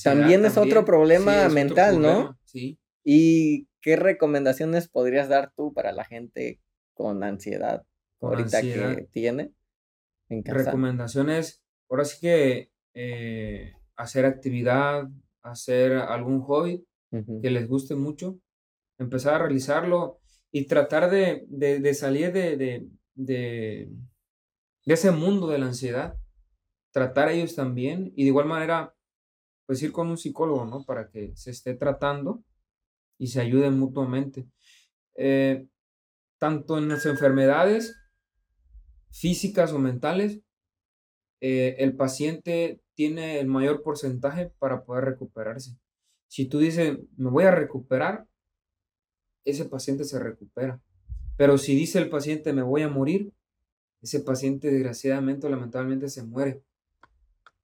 También 0.03 0.45
es 0.45 0.57
otro 0.57 0.85
problema 0.85 1.49
mental, 1.49 2.01
¿no? 2.01 2.39
Sí. 2.45 2.79
¿Y 3.05 3.69
qué 3.81 3.97
recomendaciones 3.97 4.89
podrías 4.89 5.29
dar 5.29 5.53
tú 5.57 5.73
para 5.73 5.93
la 5.93 6.05
gente 6.05 6.61
con 6.95 7.23
ansiedad 7.23 7.85
ahorita 8.21 8.63
que 8.63 9.09
tiene 9.13 9.53
en 10.29 10.43
casa? 10.43 10.65
Recomendaciones, 10.65 11.63
ahora 11.89 12.05
sí 12.05 12.19
que 12.21 12.71
eh, 12.95 13.75
hacer 13.97 14.25
actividad, 14.25 15.09
hacer 15.43 15.93
algún 15.93 16.41
hobby 16.41 16.85
que 17.41 17.51
les 17.51 17.67
guste 17.67 17.95
mucho, 17.95 18.39
empezar 18.99 19.35
a 19.35 19.39
realizarlo 19.39 20.19
y 20.51 20.67
tratar 20.67 21.11
de, 21.11 21.95
salir 21.95 22.33
de, 22.33 22.89
de, 23.15 23.89
ese 24.85 25.11
mundo 25.13 25.49
de 25.49 25.59
la 25.59 25.67
ansiedad, 25.67 26.19
tratar 26.91 27.29
a 27.29 27.33
ellos 27.33 27.55
también 27.55 28.13
y 28.17 28.25
de 28.25 28.29
igual 28.29 28.47
manera, 28.47 28.96
pues 29.67 29.83
ir 29.83 29.93
con 29.93 30.09
un 30.09 30.17
psicólogo, 30.17 30.65
¿no? 30.65 30.85
Para 30.85 31.11
que 31.11 31.37
se 31.37 31.51
esté 31.51 31.75
tratando 31.75 32.43
y 33.19 33.29
se 33.29 33.41
ayuden 33.41 33.79
mutuamente. 33.79 34.47
Eh, 35.17 35.67
tanto 36.39 36.79
en 36.79 36.89
las 36.89 37.05
enfermedades 37.07 37.97
físicas 39.11 39.73
o 39.73 39.79
mentales, 39.79 40.41
eh, 41.41 41.77
el 41.79 41.97
paciente 41.97 42.81
tiene 42.95 43.41
el 43.41 43.47
mayor 43.47 43.83
porcentaje 43.83 44.53
para 44.59 44.85
poder 44.85 45.05
recuperarse. 45.05 45.77
Si 46.29 46.47
tú 46.47 46.59
dices, 46.59 46.99
me 47.17 47.31
voy 47.31 47.45
a 47.45 47.51
recuperar, 47.51 48.27
ese 49.45 49.65
paciente 49.65 50.05
se 50.05 50.19
recupera. 50.19 50.81
Pero 51.37 51.59
si 51.59 51.75
dice 51.75 51.99
el 51.99 52.09
paciente, 52.09 52.53
me 52.53 52.63
voy 52.63 52.83
a 52.83 52.89
morir, 52.89 53.33
ese 54.03 54.21
paciente 54.21 54.71
desgraciadamente 54.71 55.47
o 55.47 55.51
lamentablemente 55.51 56.09
se 56.09 56.23
muere. 56.23 56.63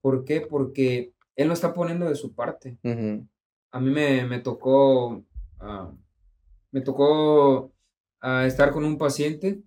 ¿Por 0.01 0.25
qué? 0.25 0.41
Porque 0.41 1.13
él 1.37 1.49
no 1.49 1.55
está 1.55 1.75
poniendo 1.75 2.09
de 2.09 2.15
su 2.15 2.35
parte. 2.35 2.79
A 3.71 3.81
mí 3.81 3.91
me, 3.91 4.39
tocó, 4.41 5.25
ah, 5.61 5.93
me 6.71 6.81
tocó 6.81 7.73
ah, 8.21 8.47
estar 8.47 8.71
con 8.71 8.85
un 8.85 8.99
paciente 8.99 9.63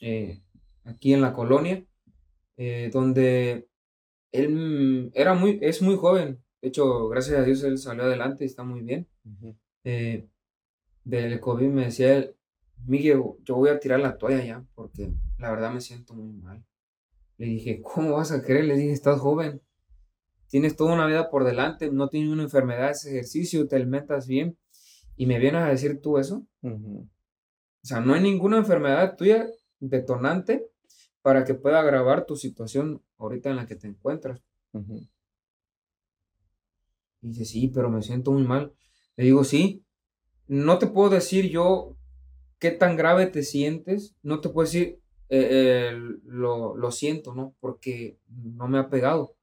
eh, 0.00 0.42
aquí 0.84 1.12
en 1.12 1.20
la 1.20 1.32
colonia, 1.32 1.84
eh, 2.56 2.90
donde 2.92 3.68
él 4.32 5.10
era 5.14 5.34
muy, 5.34 5.58
es 5.62 5.82
muy 5.82 5.96
joven. 5.96 6.42
De 6.62 6.68
hecho, 6.68 7.08
gracias 7.08 7.38
a 7.38 7.42
Dios 7.42 7.62
él 7.62 7.78
salió 7.78 8.04
adelante 8.04 8.44
y 8.44 8.46
está 8.46 8.64
muy 8.64 8.80
bien 8.80 9.06
del 11.04 11.40
COVID 11.40 11.68
me 11.68 11.84
decía 11.84 12.16
él, 12.16 12.34
Miguel, 12.86 13.22
yo 13.44 13.56
voy 13.56 13.70
a 13.70 13.78
tirar 13.78 14.00
la 14.00 14.18
toalla 14.18 14.44
ya, 14.44 14.64
porque 14.74 15.12
la 15.38 15.50
verdad 15.50 15.72
me 15.72 15.80
siento 15.80 16.14
muy 16.14 16.32
mal. 16.32 16.64
Le 17.38 17.46
dije, 17.46 17.80
¿cómo 17.82 18.12
vas 18.12 18.32
a 18.32 18.42
querer? 18.42 18.64
Le 18.64 18.76
dije, 18.76 18.92
estás 18.92 19.20
joven, 19.20 19.62
tienes 20.54 20.76
toda 20.76 20.94
una 20.94 21.08
vida 21.08 21.30
por 21.30 21.42
delante, 21.42 21.90
no 21.90 22.08
tienes 22.08 22.30
una 22.30 22.44
enfermedad, 22.44 22.92
ese 22.92 23.10
ejercicio, 23.10 23.66
te 23.66 23.74
alimentas 23.74 24.28
bien, 24.28 24.56
y 25.16 25.26
me 25.26 25.40
vienes 25.40 25.62
a 25.62 25.66
decir 25.66 26.00
tú 26.00 26.16
eso. 26.16 26.46
O 26.62 27.08
sea, 27.82 27.98
no 27.98 28.14
hay 28.14 28.22
ninguna 28.22 28.58
enfermedad 28.58 29.16
tuya 29.16 29.48
detonante 29.80 30.64
para 31.22 31.44
que 31.44 31.54
pueda 31.54 31.80
agravar 31.80 32.24
tu 32.24 32.36
situación 32.36 33.02
ahorita 33.18 33.50
en 33.50 33.56
la 33.56 33.66
que 33.66 33.74
te 33.74 33.88
encuentras. 33.88 34.44
Y 37.20 37.30
dice, 37.30 37.46
sí, 37.46 37.66
pero 37.74 37.90
me 37.90 38.00
siento 38.00 38.30
muy 38.30 38.44
mal. 38.44 38.72
Le 39.16 39.24
digo, 39.24 39.42
sí, 39.42 39.84
no 40.46 40.78
te 40.78 40.86
puedo 40.86 41.10
decir 41.10 41.50
yo 41.50 41.96
qué 42.60 42.70
tan 42.70 42.94
grave 42.96 43.26
te 43.26 43.42
sientes, 43.42 44.14
no 44.22 44.40
te 44.40 44.50
puedo 44.50 44.66
decir 44.66 45.00
eh, 45.30 45.98
lo, 46.22 46.90
siento, 46.92 47.34
¿no? 47.34 47.56
Porque 47.58 48.20
no 48.28 48.68
me 48.68 48.78
ha 48.78 48.88
pegado. 48.88 49.34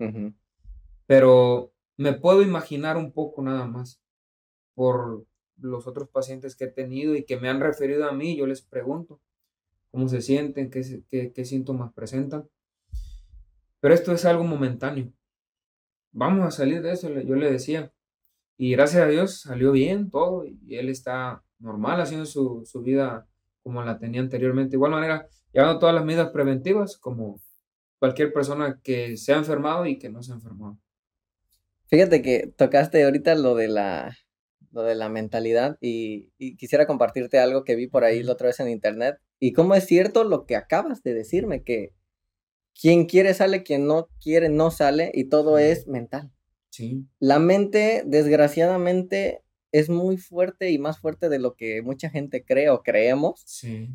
Pero 1.11 1.73
me 1.97 2.13
puedo 2.13 2.41
imaginar 2.41 2.95
un 2.95 3.11
poco 3.11 3.41
nada 3.41 3.65
más 3.65 4.01
por 4.75 5.25
los 5.57 5.85
otros 5.85 6.07
pacientes 6.07 6.55
que 6.55 6.63
he 6.63 6.71
tenido 6.71 7.15
y 7.15 7.25
que 7.25 7.35
me 7.37 7.49
han 7.49 7.59
referido 7.59 8.07
a 8.07 8.13
mí, 8.13 8.37
yo 8.37 8.47
les 8.47 8.61
pregunto 8.61 9.19
cómo 9.91 10.07
se 10.07 10.21
sienten, 10.21 10.69
qué, 10.71 11.45
síntomas 11.45 11.91
presentan. 11.91 12.47
Pero 13.81 13.93
esto 13.93 14.13
es 14.13 14.23
algo 14.23 14.45
momentáneo. 14.45 15.11
Vamos 16.13 16.47
a 16.47 16.51
salir 16.51 16.81
de 16.81 16.93
eso, 16.93 17.09
yo 17.09 17.35
le 17.35 17.51
decía. 17.51 17.91
Y 18.57 18.71
gracias 18.71 19.03
a 19.03 19.07
Dios 19.07 19.41
salió 19.41 19.73
bien 19.73 20.11
todo 20.11 20.45
y 20.45 20.77
él 20.77 20.87
está 20.87 21.43
normal 21.59 21.99
haciendo 21.99 22.25
su, 22.25 22.63
vida 22.85 23.27
como 23.63 23.83
la 23.83 23.99
tenía 23.99 24.21
anteriormente. 24.21 24.71
De 24.71 24.77
igual 24.77 24.91
manera, 24.91 25.27
llevando 25.51 25.77
todas 25.77 25.93
las 25.93 26.05
medidas 26.05 26.29
preventivas 26.29 26.95
como 26.95 27.41
cualquier 27.99 28.31
persona 28.31 28.79
que 28.81 29.17
se 29.17 29.33
ha 29.33 29.37
enfermado 29.37 29.85
y 29.85 29.99
que 29.99 30.09
no 30.09 30.23
se 30.23 30.31
ha 30.31 30.35
enfermado. 30.35 30.79
Fíjate 31.91 32.23
que 32.23 32.47
tocaste 32.57 33.03
ahorita 33.03 33.35
lo 33.35 33.53
de 33.53 33.67
la, 33.67 34.17
lo 34.71 34.81
de 34.81 34.95
la 34.95 35.09
mentalidad 35.09 35.77
y, 35.81 36.31
y, 36.39 36.55
quisiera 36.55 36.87
compartirte 36.87 37.37
algo 37.37 37.63
que 37.63 37.75
vi 37.75 37.87
por 37.87 38.03
ahí 38.03 38.23
la 38.23 38.31
otra 38.31 38.47
vez 38.47 38.59
en 38.59 38.69
internet. 38.69 39.17
Y 39.39 39.53
cómo 39.53 39.75
es 39.75 39.85
cierto 39.85 40.23
lo 40.23 40.45
que 40.45 40.55
acabas 40.55 41.03
de 41.03 41.13
decirme, 41.13 41.63
que 41.63 41.93
quien 42.79 43.05
quiere 43.05 43.33
sale, 43.33 43.63
quien 43.63 43.85
no 43.85 44.07
quiere 44.23 44.49
no 44.49 44.71
sale 44.71 45.11
y 45.13 45.25
todo 45.25 45.59
es 45.59 45.87
mental. 45.87 46.31
La 47.19 47.39
mente, 47.39 48.03
desgraciadamente, 48.05 49.43
es 49.71 49.89
muy 49.89 50.17
fuerte 50.17 50.71
y 50.71 50.79
más 50.79 50.99
fuerte 50.99 51.29
de 51.29 51.39
lo 51.39 51.55
que 51.55 51.81
mucha 51.81 52.09
gente 52.09 52.43
cree 52.43 52.69
o 52.69 52.81
creemos. 52.81 53.43
Sí. 53.45 53.89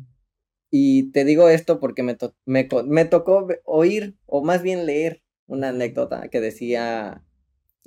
Y 0.69 1.11
te 1.11 1.25
digo 1.25 1.49
esto 1.49 1.79
porque 1.79 2.03
me, 2.03 2.17
me, 2.45 3.05
tocó 3.05 3.47
oír, 3.63 4.15
o 4.25 4.43
más 4.43 4.61
bien 4.61 4.85
leer, 4.85 5.23
una 5.47 5.69
anécdota 5.69 6.27
que 6.29 6.41
decía, 6.41 7.23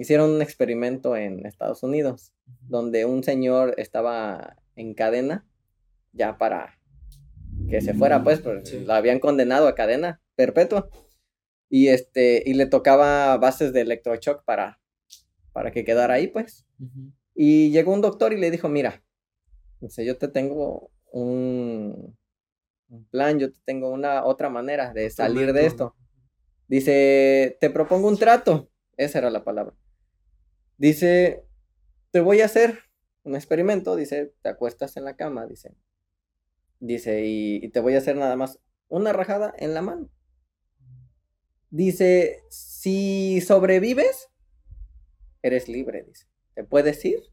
hicieron 0.01 0.31
un 0.31 0.41
experimento 0.41 1.15
en 1.15 1.45
Estados 1.45 1.83
Unidos, 1.83 2.33
donde 2.63 3.05
un 3.05 3.23
señor 3.23 3.75
estaba 3.77 4.57
en 4.75 4.95
cadena, 4.95 5.47
ya 6.13 6.39
para 6.39 6.79
que 7.69 7.83
se 7.83 7.93
fuera, 7.93 8.25
pues, 8.25 8.41
pues 8.41 8.73
la 8.87 8.97
habían 8.97 9.19
condenado 9.19 9.69
a 9.69 9.75
cadena 9.75 10.23
perpetua. 10.37 10.89
Y 11.69 11.89
este, 11.89 12.43
y 12.47 12.55
le 12.55 12.65
tocaba 12.65 13.37
bases 13.37 13.75
de 13.75 13.83
electroshock 13.83 14.43
para, 14.47 14.81
para 15.53 15.71
que 15.71 15.85
quedara 15.85 16.15
ahí, 16.15 16.29
pues. 16.29 16.67
Y 17.35 17.71
llegó 17.71 17.93
un 17.93 18.01
doctor 18.01 18.33
y 18.33 18.39
le 18.39 18.51
dijo, 18.51 18.71
mira, 18.71 19.05
dice, 19.83 20.07
yo 20.07 20.17
te 20.17 20.29
tengo 20.29 20.91
un, 21.13 22.17
un 22.89 23.05
plan, 23.11 23.39
yo 23.39 23.53
te 23.53 23.59
tengo 23.67 23.91
una 23.91 24.25
otra 24.25 24.49
manera 24.49 24.95
de 24.95 25.11
salir 25.11 25.53
de 25.53 25.67
esto. 25.67 25.95
Dice, 26.69 27.59
te 27.61 27.69
propongo 27.69 28.09
un 28.09 28.17
trato. 28.17 28.71
Esa 28.97 29.19
era 29.19 29.29
la 29.29 29.45
palabra. 29.45 29.75
Dice, 30.81 31.45
te 32.11 32.21
voy 32.21 32.41
a 32.41 32.47
hacer 32.47 32.79
un 33.23 33.35
experimento. 33.35 33.97
Dice, 33.97 34.33
te 34.41 34.49
acuestas 34.49 34.97
en 34.97 35.05
la 35.05 35.15
cama. 35.15 35.47
Dice, 35.47 35.77
dice, 36.79 37.23
y, 37.27 37.69
te 37.69 37.81
voy 37.81 37.97
a 37.97 37.99
hacer 37.99 38.17
nada 38.17 38.35
más 38.35 38.59
una 38.89 39.13
rajada 39.13 39.53
en 39.59 39.75
la 39.75 39.83
mano. 39.83 40.09
Dice, 41.69 42.45
si 42.49 43.43
sobrevives, 43.43 44.31
eres 45.43 45.69
libre. 45.69 46.03
Dice, 46.05 46.25
te 46.55 46.65
puedes 46.65 47.05
ir. 47.05 47.25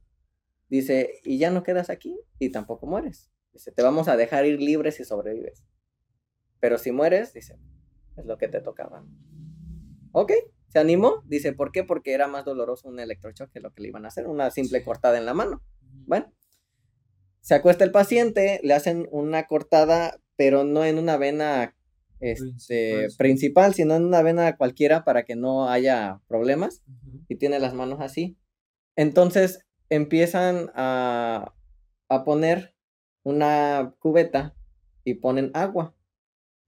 Dice, 0.68 1.22
y 1.24 1.38
ya 1.38 1.50
no 1.50 1.64
quedas 1.64 1.90
aquí 1.90 2.20
y 2.40 2.50
tampoco 2.50 2.86
mueres. 2.86 3.32
Dice, 3.54 3.72
te 3.72 3.82
vamos 3.82 4.10
a 4.10 4.18
dejar 4.18 4.46
ir 4.46 4.60
libre 4.60 4.92
si 4.92 5.06
sobrevives. 5.06 5.64
Pero 6.60 6.78
si 6.78 6.92
mueres, 6.92 7.32
dice, 7.32 7.58
es 8.18 8.26
lo 8.26 8.38
que 8.38 8.50
te 8.50 8.60
tocaba. 8.60 9.06
Ok, 10.12 10.34
se 10.78 10.82
animó. 10.82 11.24
Dice, 11.26 11.54
¿por 11.54 11.72
qué? 11.72 11.84
Porque 11.84 12.14
era 12.14 12.28
más 12.28 12.46
doloroso 12.46 12.88
un 12.88 13.00
electrochoque 13.00 13.54
que 13.54 13.60
lo 13.60 13.74
que 13.74 13.82
le 13.82 13.88
iban 13.88 14.06
a 14.06 14.10
hacer, 14.10 14.28
una 14.28 14.52
simple 14.52 14.84
cortada 14.84 15.18
en 15.18 15.26
la 15.26 15.34
mano. 15.34 15.64
Bueno, 16.06 16.32
se 17.42 17.56
acuesta 17.56 17.84
el 17.84 17.92
paciente, 17.92 18.60
le 18.62 18.76
hacen 18.76 19.08
una 19.12 19.48
cortada, 19.48 20.20
pero 20.36 20.64
no 20.64 20.86
en 20.86 21.00
una 21.00 21.18
vena 21.18 21.76
este, 22.20 23.08
principal, 23.18 23.74
sino 23.74 23.96
en 23.96 24.06
una 24.06 24.22
vena 24.22 24.56
cualquiera 24.56 25.04
para 25.04 25.24
que 25.24 25.36
no 25.36 25.68
haya 25.68 26.22
problemas. 26.28 26.84
Y 27.28 27.38
tiene 27.38 27.60
las 27.60 27.74
manos 27.74 28.00
así. 28.00 28.38
Entonces 28.96 29.66
empiezan 29.90 30.70
a, 30.76 31.56
a 32.08 32.24
poner 32.24 32.76
una 33.24 33.96
cubeta 33.98 34.56
y 35.04 35.16
ponen 35.16 35.50
agua. 35.56 35.96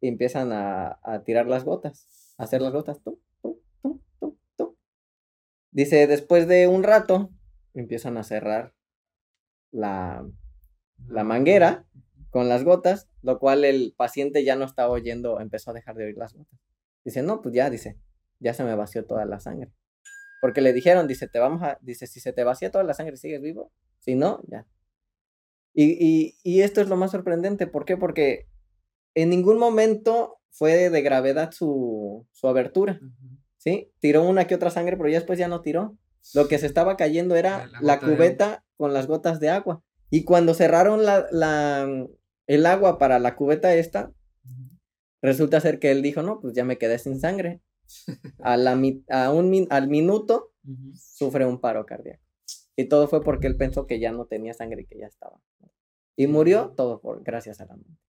Y 0.01 0.07
empiezan 0.07 0.51
a, 0.51 0.99
a 1.03 1.23
tirar 1.23 1.45
las 1.45 1.63
gotas, 1.63 2.33
a 2.39 2.43
hacer 2.45 2.61
las 2.61 2.73
gotas. 2.73 3.03
tú 3.03 3.19
Dice, 5.71 6.07
después 6.07 6.47
de 6.47 6.67
un 6.67 6.83
rato, 6.83 7.29
empiezan 7.73 8.17
a 8.17 8.23
cerrar 8.23 8.73
la, 9.71 10.27
la 11.07 11.23
manguera 11.23 11.85
con 12.29 12.49
las 12.49 12.63
gotas, 12.63 13.07
lo 13.21 13.39
cual 13.39 13.65
el 13.65 13.93
paciente 13.95 14.43
ya 14.43 14.55
no 14.55 14.65
estaba 14.65 14.89
oyendo, 14.89 15.39
empezó 15.39 15.71
a 15.71 15.73
dejar 15.73 15.95
de 15.95 16.05
oír 16.05 16.17
las 16.17 16.33
gotas. 16.33 16.59
Dice, 17.03 17.23
no, 17.23 17.41
pues 17.41 17.55
ya, 17.55 17.69
dice, 17.69 17.97
ya 18.39 18.53
se 18.53 18.63
me 18.63 18.75
vació 18.75 19.05
toda 19.05 19.25
la 19.25 19.39
sangre. 19.39 19.71
Porque 20.41 20.61
le 20.61 20.73
dijeron, 20.73 21.07
dice, 21.07 21.27
te 21.27 21.39
vamos 21.39 21.63
a, 21.63 21.77
dice, 21.81 22.07
si 22.07 22.19
se 22.19 22.33
te 22.33 22.43
vacía 22.43 22.71
toda 22.71 22.83
la 22.83 22.93
sangre, 22.93 23.17
sigues 23.17 23.41
vivo. 23.41 23.71
Si 23.99 24.15
no, 24.15 24.41
ya. 24.47 24.65
Y, 25.73 25.97
y, 25.99 26.37
y 26.43 26.61
esto 26.61 26.81
es 26.81 26.89
lo 26.89 26.95
más 26.95 27.11
sorprendente. 27.11 27.67
¿Por 27.67 27.85
qué? 27.85 27.97
Porque 27.97 28.47
en 29.15 29.29
ningún 29.29 29.59
momento 29.59 30.39
fue 30.49 30.89
de 30.89 31.01
gravedad 31.01 31.51
su, 31.51 32.25
su 32.31 32.47
abertura. 32.47 32.99
¿Sí? 33.59 33.91
Tiró 33.99 34.23
una 34.23 34.47
que 34.47 34.55
otra 34.55 34.71
sangre, 34.71 34.97
pero 34.97 35.09
ya 35.09 35.19
después 35.19 35.37
ya 35.37 35.47
no 35.47 35.61
tiró. 35.61 35.97
Lo 36.33 36.47
que 36.47 36.57
se 36.57 36.65
estaba 36.65 36.97
cayendo 36.97 37.35
era 37.35 37.69
la, 37.81 37.99
cubeta 37.99 38.65
con 38.77 38.93
las 38.93 39.07
gotas 39.07 39.39
de 39.39 39.49
agua. 39.49 39.83
Y 40.09 40.23
cuando 40.23 40.53
cerraron 40.53 41.05
la, 41.05 41.27
la, 41.31 41.87
el 42.47 42.65
agua 42.65 42.97
para 42.97 43.19
la 43.19 43.35
cubeta 43.35 43.73
esta, 43.75 44.11
resulta 45.21 45.61
ser 45.61 45.79
que 45.79 45.91
él 45.91 46.01
dijo, 46.01 46.23
no, 46.23 46.39
pues 46.41 46.53
ya 46.55 46.65
me 46.65 46.77
quedé 46.77 46.97
sin 46.97 47.19
sangre. 47.19 47.61
A 48.43 48.55
la, 48.55 48.79
a 49.09 49.31
un, 49.31 49.67
al 49.71 49.87
minuto 49.87 50.53
sufre 50.93 51.45
un 51.47 51.59
paro 51.59 51.87
cardíaco. 51.87 52.23
Y 52.75 52.85
todo 52.85 53.07
fue 53.07 53.23
porque 53.23 53.47
él 53.47 53.57
pensó 53.57 53.87
que 53.87 53.99
ya 53.99 54.11
no 54.11 54.25
tenía 54.25 54.53
sangre 54.53 54.83
y 54.83 54.85
que 54.85 54.99
ya 54.99 55.07
estaba. 55.07 55.41
Y 56.15 56.27
murió 56.27 56.73
todo 56.77 57.01
por 57.01 57.23
gracias 57.23 57.59
a 57.61 57.65
la 57.65 57.75
mente. 57.75 57.99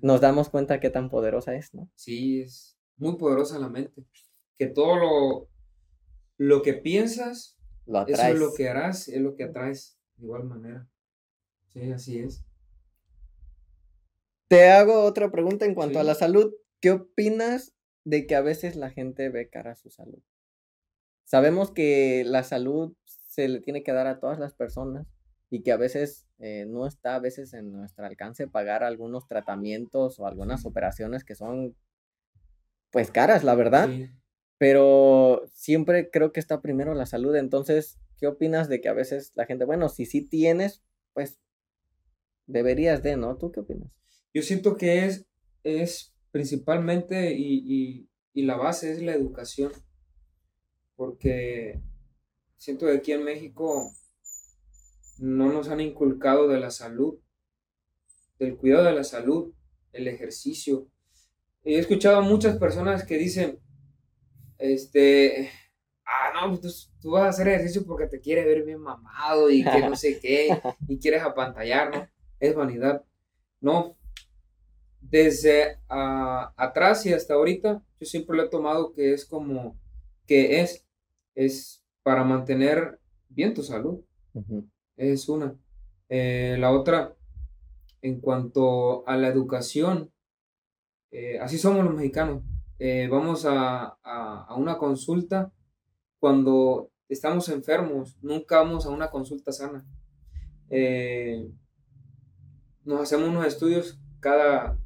Nos 0.00 0.20
damos 0.20 0.48
cuenta 0.48 0.78
qué 0.78 0.90
tan 0.90 1.10
poderosa 1.10 1.54
es, 1.56 1.74
¿no? 1.74 1.90
Sí, 1.96 2.42
es, 2.42 2.79
muy 3.00 3.16
poderosa 3.16 3.58
la 3.58 3.68
mente. 3.68 4.04
Que 4.56 4.66
todo 4.66 4.96
lo, 4.96 5.48
lo 6.36 6.62
que 6.62 6.74
piensas, 6.74 7.58
eso 8.06 8.22
es 8.22 8.38
lo 8.38 8.54
que 8.54 8.68
harás, 8.68 9.08
es 9.08 9.20
lo 9.20 9.34
que 9.34 9.44
atraes 9.44 9.98
de 10.16 10.26
igual 10.26 10.44
manera. 10.44 10.88
Sí, 11.68 11.90
así 11.90 12.18
es. 12.18 12.44
Te 14.48 14.68
hago 14.70 15.02
otra 15.02 15.30
pregunta 15.30 15.64
en 15.64 15.74
cuanto 15.74 15.98
a 15.98 16.04
la 16.04 16.14
salud. 16.14 16.52
¿Qué 16.80 16.90
opinas 16.90 17.72
de 18.04 18.26
que 18.26 18.34
a 18.34 18.40
veces 18.40 18.76
la 18.76 18.90
gente 18.90 19.28
ve 19.28 19.48
cara 19.48 19.72
a 19.72 19.76
su 19.76 19.90
salud? 19.90 20.20
Sabemos 21.24 21.70
que 21.70 22.24
la 22.26 22.42
salud 22.42 22.94
se 23.04 23.48
le 23.48 23.60
tiene 23.60 23.82
que 23.82 23.92
dar 23.92 24.08
a 24.08 24.18
todas 24.18 24.38
las 24.38 24.54
personas 24.54 25.06
y 25.50 25.62
que 25.62 25.72
a 25.72 25.76
veces 25.76 26.26
eh, 26.38 26.66
no 26.68 26.86
está 26.86 27.14
a 27.14 27.20
veces 27.20 27.54
en 27.54 27.72
nuestro 27.72 28.04
alcance 28.04 28.48
pagar 28.48 28.82
algunos 28.82 29.28
tratamientos 29.28 30.18
o 30.18 30.26
algunas 30.26 30.66
operaciones 30.66 31.22
que 31.22 31.36
son 31.36 31.76
pues 32.90 33.10
caras, 33.10 33.44
la 33.44 33.54
verdad. 33.54 33.88
Pero 34.58 35.42
siempre 35.52 36.10
creo 36.10 36.32
que 36.32 36.40
está 36.40 36.60
primero 36.60 36.94
la 36.94 37.06
salud. 37.06 37.34
Entonces, 37.36 37.98
¿qué 38.18 38.26
opinas 38.26 38.68
de 38.68 38.80
que 38.80 38.88
a 38.88 38.92
veces 38.92 39.32
la 39.34 39.46
gente, 39.46 39.64
bueno, 39.64 39.88
si 39.88 40.04
sí 40.04 40.22
tienes, 40.22 40.82
pues 41.14 41.38
deberías 42.46 43.02
de, 43.02 43.16
¿no? 43.16 43.36
¿Tú 43.36 43.52
qué 43.52 43.60
opinas? 43.60 43.90
Yo 44.34 44.42
siento 44.42 44.76
que 44.76 45.06
es, 45.06 45.26
es 45.64 46.14
principalmente 46.30 47.34
y, 47.36 48.08
y 48.34 48.42
la 48.42 48.56
base 48.56 48.92
es 48.92 49.02
la 49.02 49.14
educación. 49.14 49.72
Porque 50.96 51.80
siento 52.56 52.86
que 52.86 52.92
aquí 52.92 53.12
en 53.12 53.24
México 53.24 53.90
no 55.18 55.52
nos 55.52 55.68
han 55.68 55.80
inculcado 55.80 56.48
de 56.48 56.60
la 56.60 56.70
salud, 56.70 57.18
del 58.38 58.56
cuidado 58.56 58.84
de 58.84 58.92
la 58.92 59.04
salud, 59.04 59.54
el 59.92 60.08
ejercicio, 60.08 60.90
he 61.64 61.78
escuchado 61.78 62.22
muchas 62.22 62.56
personas 62.56 63.04
que 63.04 63.18
dicen, 63.18 63.58
este, 64.58 65.50
ah, 66.04 66.46
no, 66.46 66.60
pues 66.60 66.92
tú, 67.00 67.10
vas 67.10 67.24
a 67.24 67.28
hacer 67.28 67.48
ejercicio 67.48 67.84
porque 67.86 68.06
te 68.06 68.20
quieres 68.20 68.44
ver 68.44 68.64
bien 68.64 68.80
mamado 68.80 69.50
y 69.50 69.64
que 69.64 69.80
no 69.80 69.96
sé 69.96 70.18
qué, 70.20 70.60
y 70.88 70.98
quieres 70.98 71.22
apantallar, 71.22 71.94
¿no? 71.94 72.08
Es 72.38 72.54
vanidad. 72.54 73.04
No, 73.60 73.96
desde 75.00 75.78
atrás 75.88 77.04
y 77.06 77.12
hasta 77.12 77.34
ahorita, 77.34 77.82
yo 77.98 78.06
siempre 78.06 78.36
lo 78.36 78.44
he 78.44 78.48
tomado 78.48 78.92
que 78.92 79.12
es 79.12 79.24
como, 79.24 79.78
que 80.26 80.60
es, 80.60 80.86
es 81.34 81.82
para 82.02 82.24
mantener 82.24 83.00
bien 83.28 83.54
tu 83.54 83.62
salud. 83.62 84.00
Es 84.96 85.28
una. 85.28 85.56
Eh, 86.08 86.56
la 86.58 86.72
otra, 86.72 87.14
en 88.02 88.20
cuanto 88.20 89.06
a 89.08 89.16
la 89.16 89.28
educación, 89.28 90.10
eh, 91.10 91.38
así 91.40 91.58
somos 91.58 91.84
los 91.84 91.94
mexicanos. 91.94 92.42
Eh, 92.78 93.08
vamos 93.10 93.44
a, 93.46 93.96
una 94.56 94.78
consulta 94.78 95.52
cuando 96.18 96.90
estamos 97.08 97.48
enfermos, 97.48 98.16
nunca 98.22 98.58
vamos 98.58 98.86
a 98.86 98.90
una 98.90 99.10
consulta 99.10 99.52
sana. 99.52 99.84
Eh, 100.70 101.50
nos 102.84 103.02
hacemos 103.02 103.28
unos 103.28 103.46
estudios 103.46 103.98
cada 104.20 104.78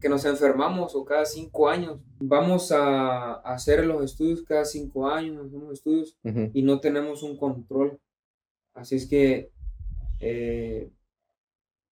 que 0.00 0.08
nos 0.08 0.24
enfermamos 0.24 0.94
o 0.94 1.04
cada 1.04 1.24
cinco 1.24 1.68
años. 1.68 2.00
Vamos 2.18 2.72
a, 2.72 3.34
hacer 3.34 3.84
los 3.86 4.02
estudios 4.02 4.42
cada 4.42 4.64
cinco 4.64 5.08
años, 5.08 5.46
hacemos 5.46 5.72
estudios 5.72 6.18
y 6.52 6.62
no 6.62 6.80
tenemos 6.80 7.22
un 7.22 7.36
control. 7.36 8.00
Así 8.74 8.96
es 8.96 9.06
que 9.06 9.50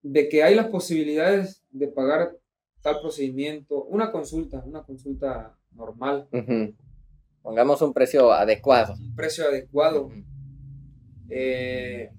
de 0.03 0.29
que 0.29 0.43
hay 0.43 0.55
las 0.55 0.69
posibilidades 0.69 1.63
de 1.71 1.89
pagar 1.89 2.39
tal 2.83 3.01
procedimiento, 3.01 3.85
una 3.85 4.11
consulta, 4.11 4.63
una 4.65 4.83
consulta 4.85 5.57
normal. 5.73 6.29
Pongamos 7.43 7.83
un 7.83 7.93
precio 7.93 8.33
adecuado. 8.33 8.95
Un 8.95 9.15
precio 9.15 9.45
adecuado. 9.45 10.11
Eh, 11.31 12.11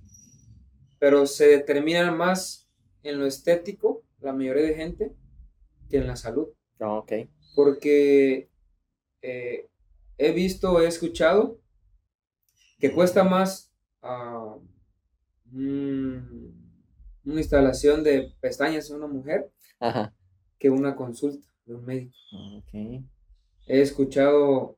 pero 1.00 1.26
se 1.26 1.48
determina 1.48 2.12
más 2.12 2.70
en 3.04 3.20
lo 3.20 3.26
estético, 3.26 4.04
la 4.20 4.34
mayoría 4.34 4.64
de 4.64 4.76
gente, 4.76 5.16
que 5.90 5.98
en 5.98 6.08
la 6.08 6.16
salud. 6.16 6.50
Ah, 6.80 6.98
ok. 6.98 7.14
Porque 7.56 8.50
eh, 9.22 9.70
he 10.18 10.32
visto, 10.32 10.82
he 10.82 10.88
escuchado 10.88 11.60
que 12.80 12.92
cuesta 12.92 13.24
más 13.24 13.74
uh, 14.02 14.62
una 15.52 16.22
instalación 17.26 18.04
de 18.04 18.34
pestañas 18.40 18.90
en 18.90 18.98
una 18.98 19.08
mujer 19.08 19.52
Ajá 19.80 20.14
que 20.60 20.70
una 20.70 20.96
consulta 20.96 21.48
de 21.66 21.76
un 21.76 21.86
médico. 21.86 22.16
He 22.74 23.82
escuchado 23.82 24.78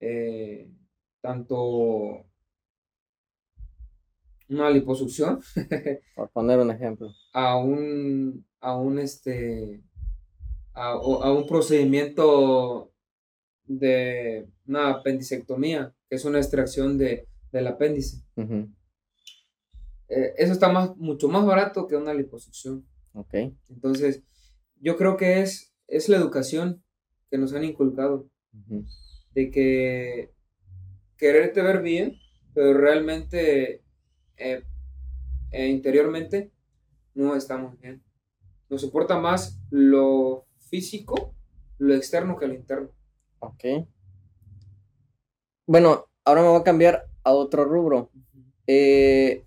eh, 0.00 0.70
tanto 1.20 2.24
una 4.48 4.70
liposucción. 4.70 5.40
Por 6.16 6.30
poner 6.30 6.58
un 6.58 6.70
ejemplo. 6.70 7.12
A 7.32 7.56
un, 7.56 8.46
a 8.60 8.76
un, 8.76 8.98
este, 8.98 9.82
a, 10.72 10.92
a 10.92 11.32
un 11.32 11.46
procedimiento 11.46 12.92
de 13.64 14.48
una 14.66 14.90
apendicectomía, 14.90 15.94
que 16.08 16.16
es 16.16 16.24
una 16.24 16.38
extracción 16.38 16.96
de, 16.96 17.28
del 17.52 17.66
apéndice. 17.66 18.22
Eh, 20.08 20.32
eso 20.38 20.52
está 20.52 20.70
más, 20.70 20.96
mucho 20.96 21.28
más 21.28 21.44
barato 21.44 21.86
que 21.86 21.96
una 21.96 22.14
liposucción. 22.14 22.86
Ok. 23.12 23.34
Entonces, 23.68 24.22
yo 24.80 24.96
creo 24.96 25.16
que 25.16 25.40
es, 25.40 25.74
es 25.86 26.08
la 26.08 26.16
educación 26.16 26.82
que 27.30 27.38
nos 27.38 27.52
han 27.54 27.64
inculcado. 27.64 28.28
De 29.34 29.50
que 29.50 30.32
quererte 31.16 31.62
ver 31.62 31.82
bien, 31.82 32.16
pero 32.54 32.74
realmente 32.74 33.82
eh, 34.36 34.64
eh, 35.50 35.68
interiormente 35.68 36.52
no 37.14 37.36
estamos 37.36 37.78
bien. 37.80 38.02
Nos 38.68 38.82
importa 38.82 39.18
más 39.18 39.60
lo 39.70 40.46
físico, 40.58 41.34
lo 41.78 41.94
externo 41.94 42.36
que 42.36 42.48
lo 42.48 42.54
interno. 42.54 42.90
Ok. 43.40 43.64
Bueno, 45.66 46.06
ahora 46.24 46.42
me 46.42 46.48
voy 46.48 46.60
a 46.60 46.64
cambiar 46.64 47.06
a 47.24 47.32
otro 47.32 47.64
rubro. 47.64 48.10
Eh, 48.66 49.44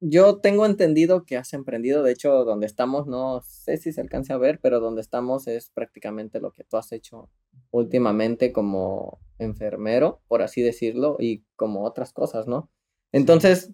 yo 0.00 0.38
tengo 0.38 0.66
entendido 0.66 1.24
que 1.24 1.36
has 1.36 1.52
emprendido, 1.52 2.02
de 2.02 2.12
hecho, 2.12 2.44
donde 2.44 2.66
estamos, 2.66 3.06
no 3.06 3.40
sé 3.42 3.76
si 3.78 3.92
se 3.92 4.00
alcance 4.00 4.32
a 4.32 4.38
ver, 4.38 4.60
pero 4.60 4.80
donde 4.80 5.00
estamos 5.00 5.46
es 5.46 5.70
prácticamente 5.70 6.40
lo 6.40 6.52
que 6.52 6.64
tú 6.64 6.76
has 6.76 6.92
hecho 6.92 7.30
últimamente 7.70 8.52
como 8.52 9.20
enfermero, 9.38 10.20
por 10.28 10.42
así 10.42 10.62
decirlo, 10.62 11.16
y 11.18 11.44
como 11.56 11.84
otras 11.84 12.12
cosas, 12.12 12.46
¿no? 12.46 12.70
Entonces, 13.12 13.72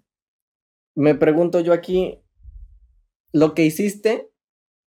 me 0.95 1.15
pregunto 1.15 1.59
yo 1.59 1.73
aquí, 1.73 2.19
lo 3.31 3.53
que 3.53 3.65
hiciste, 3.65 4.29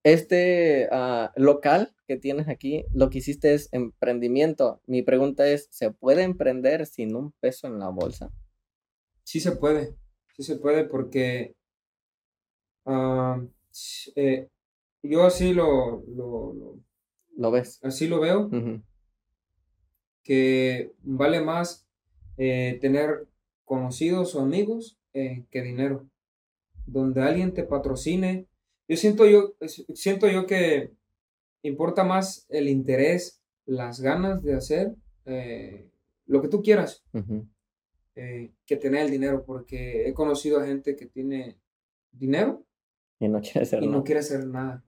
este 0.05 0.89
ah, 0.93 1.33
local 1.37 1.95
que 2.07 2.17
tienes 2.17 2.49
aquí, 2.49 2.87
lo 2.95 3.11
que 3.11 3.19
hiciste 3.19 3.55
es 3.55 3.69
emprendimiento. 3.73 4.81
Mi 4.87 5.03
pregunta 5.03 5.49
es, 5.49 5.69
¿se 5.71 5.91
puede 5.91 6.23
emprender 6.23 6.87
sin 6.87 7.17
un 7.17 7.33
peso 7.41 7.67
en 7.67 7.81
la 7.81 7.89
bolsa? 7.89 8.31
Sí 9.25 9.41
se 9.41 9.53
puede, 9.53 9.97
sí 10.37 10.43
se 10.43 10.57
puede 10.57 10.85
porque 10.85 11.55
ah, 12.85 13.43
eh, 14.15 14.49
yo 15.03 15.25
así 15.25 15.55
lo, 15.55 16.03
lo, 17.37 17.51
ves. 17.51 17.81
Así 17.83 18.07
lo 18.09 18.21
veo, 18.21 18.51
que 20.23 20.93
vale 21.03 21.41
más 21.41 21.87
eh, 22.37 22.79
tener 22.81 23.27
conocidos 23.65 24.35
o 24.35 24.41
amigos 24.41 24.99
eh, 25.15 25.45
que 25.51 25.63
dinero. 25.63 26.07
Donde 26.87 27.23
alguien 27.23 27.53
te 27.53 27.65
patrocine. 27.65 28.47
Yo 28.89 28.97
siento 28.97 29.27
yo, 29.27 29.55
siento 29.95 30.29
yo 30.29 30.47
que 30.47 30.93
importa 31.63 32.05
más 32.05 32.47
el 32.49 32.69
interés, 32.69 33.41
las 33.65 34.01
ganas 34.01 34.43
de 34.43 34.55
hacer 34.55 34.95
lo 36.27 36.41
que 36.41 36.49
tú 36.49 36.63
quieras 36.63 37.03
eh, 38.17 38.53
que 38.67 38.77
tener 38.77 39.05
el 39.05 39.11
dinero, 39.11 39.45
porque 39.45 40.09
he 40.09 40.15
conocido 40.15 40.59
a 40.59 40.67
gente 40.67 40.97
que 40.97 41.07
tiene 41.07 41.61
dinero 42.11 42.67
y 43.19 43.29
no 43.29 43.41
quiere 43.41 43.61
hacer, 43.61 43.83
y 43.83 43.87
nada. 43.87 43.99
No 43.99 44.05
quiere 44.05 44.21
hacer 44.21 44.47
nada. 44.47 44.85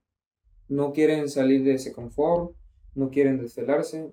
No 0.69 0.93
quieren 0.93 1.29
salir 1.29 1.65
de 1.65 1.75
ese 1.75 1.93
confort, 1.93 2.55
no 2.95 3.11
quieren 3.11 3.39
desvelarse, 3.39 4.13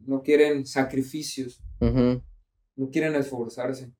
no 0.00 0.22
quieren 0.22 0.66
sacrificios, 0.66 1.62
no 1.80 2.90
quieren 2.90 3.14
esforzarse. 3.14 3.92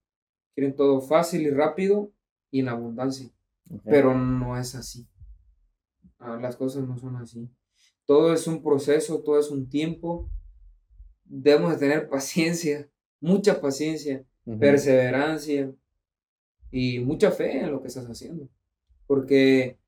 Quieren 0.55 0.75
todo 0.75 1.01
fácil 1.01 1.43
y 1.43 1.51
rápido 1.51 2.13
y 2.51 2.61
en 2.61 2.69
abundancia. 2.69 3.31
Pero 3.85 4.17
no 4.17 4.59
es 4.59 4.75
así. 4.75 5.07
Ah, 6.19 6.39
las 6.41 6.57
cosas 6.57 6.87
no 6.87 6.99
son 6.99 7.17
así. 7.17 7.49
Todo 8.05 8.33
es 8.33 8.49
un 8.49 8.63
proceso, 8.63 9.23
todo 9.23 9.39
es 9.39 9.51
un 9.51 9.69
tiempo. 9.69 10.29
Debemos 11.25 11.71
de 11.71 11.79
tener 11.79 12.09
paciencia, 12.11 12.90
mucha 13.21 13.61
paciencia, 13.61 14.25
perseverancia 14.59 15.73
y 16.71 17.01
mucha 17.01 17.31
fe 17.31 17.61
en 17.61 17.71
lo 17.71 17.81
que 17.81 17.89
estás 17.89 18.07
haciendo. 18.07 18.49
Porque 19.07 19.79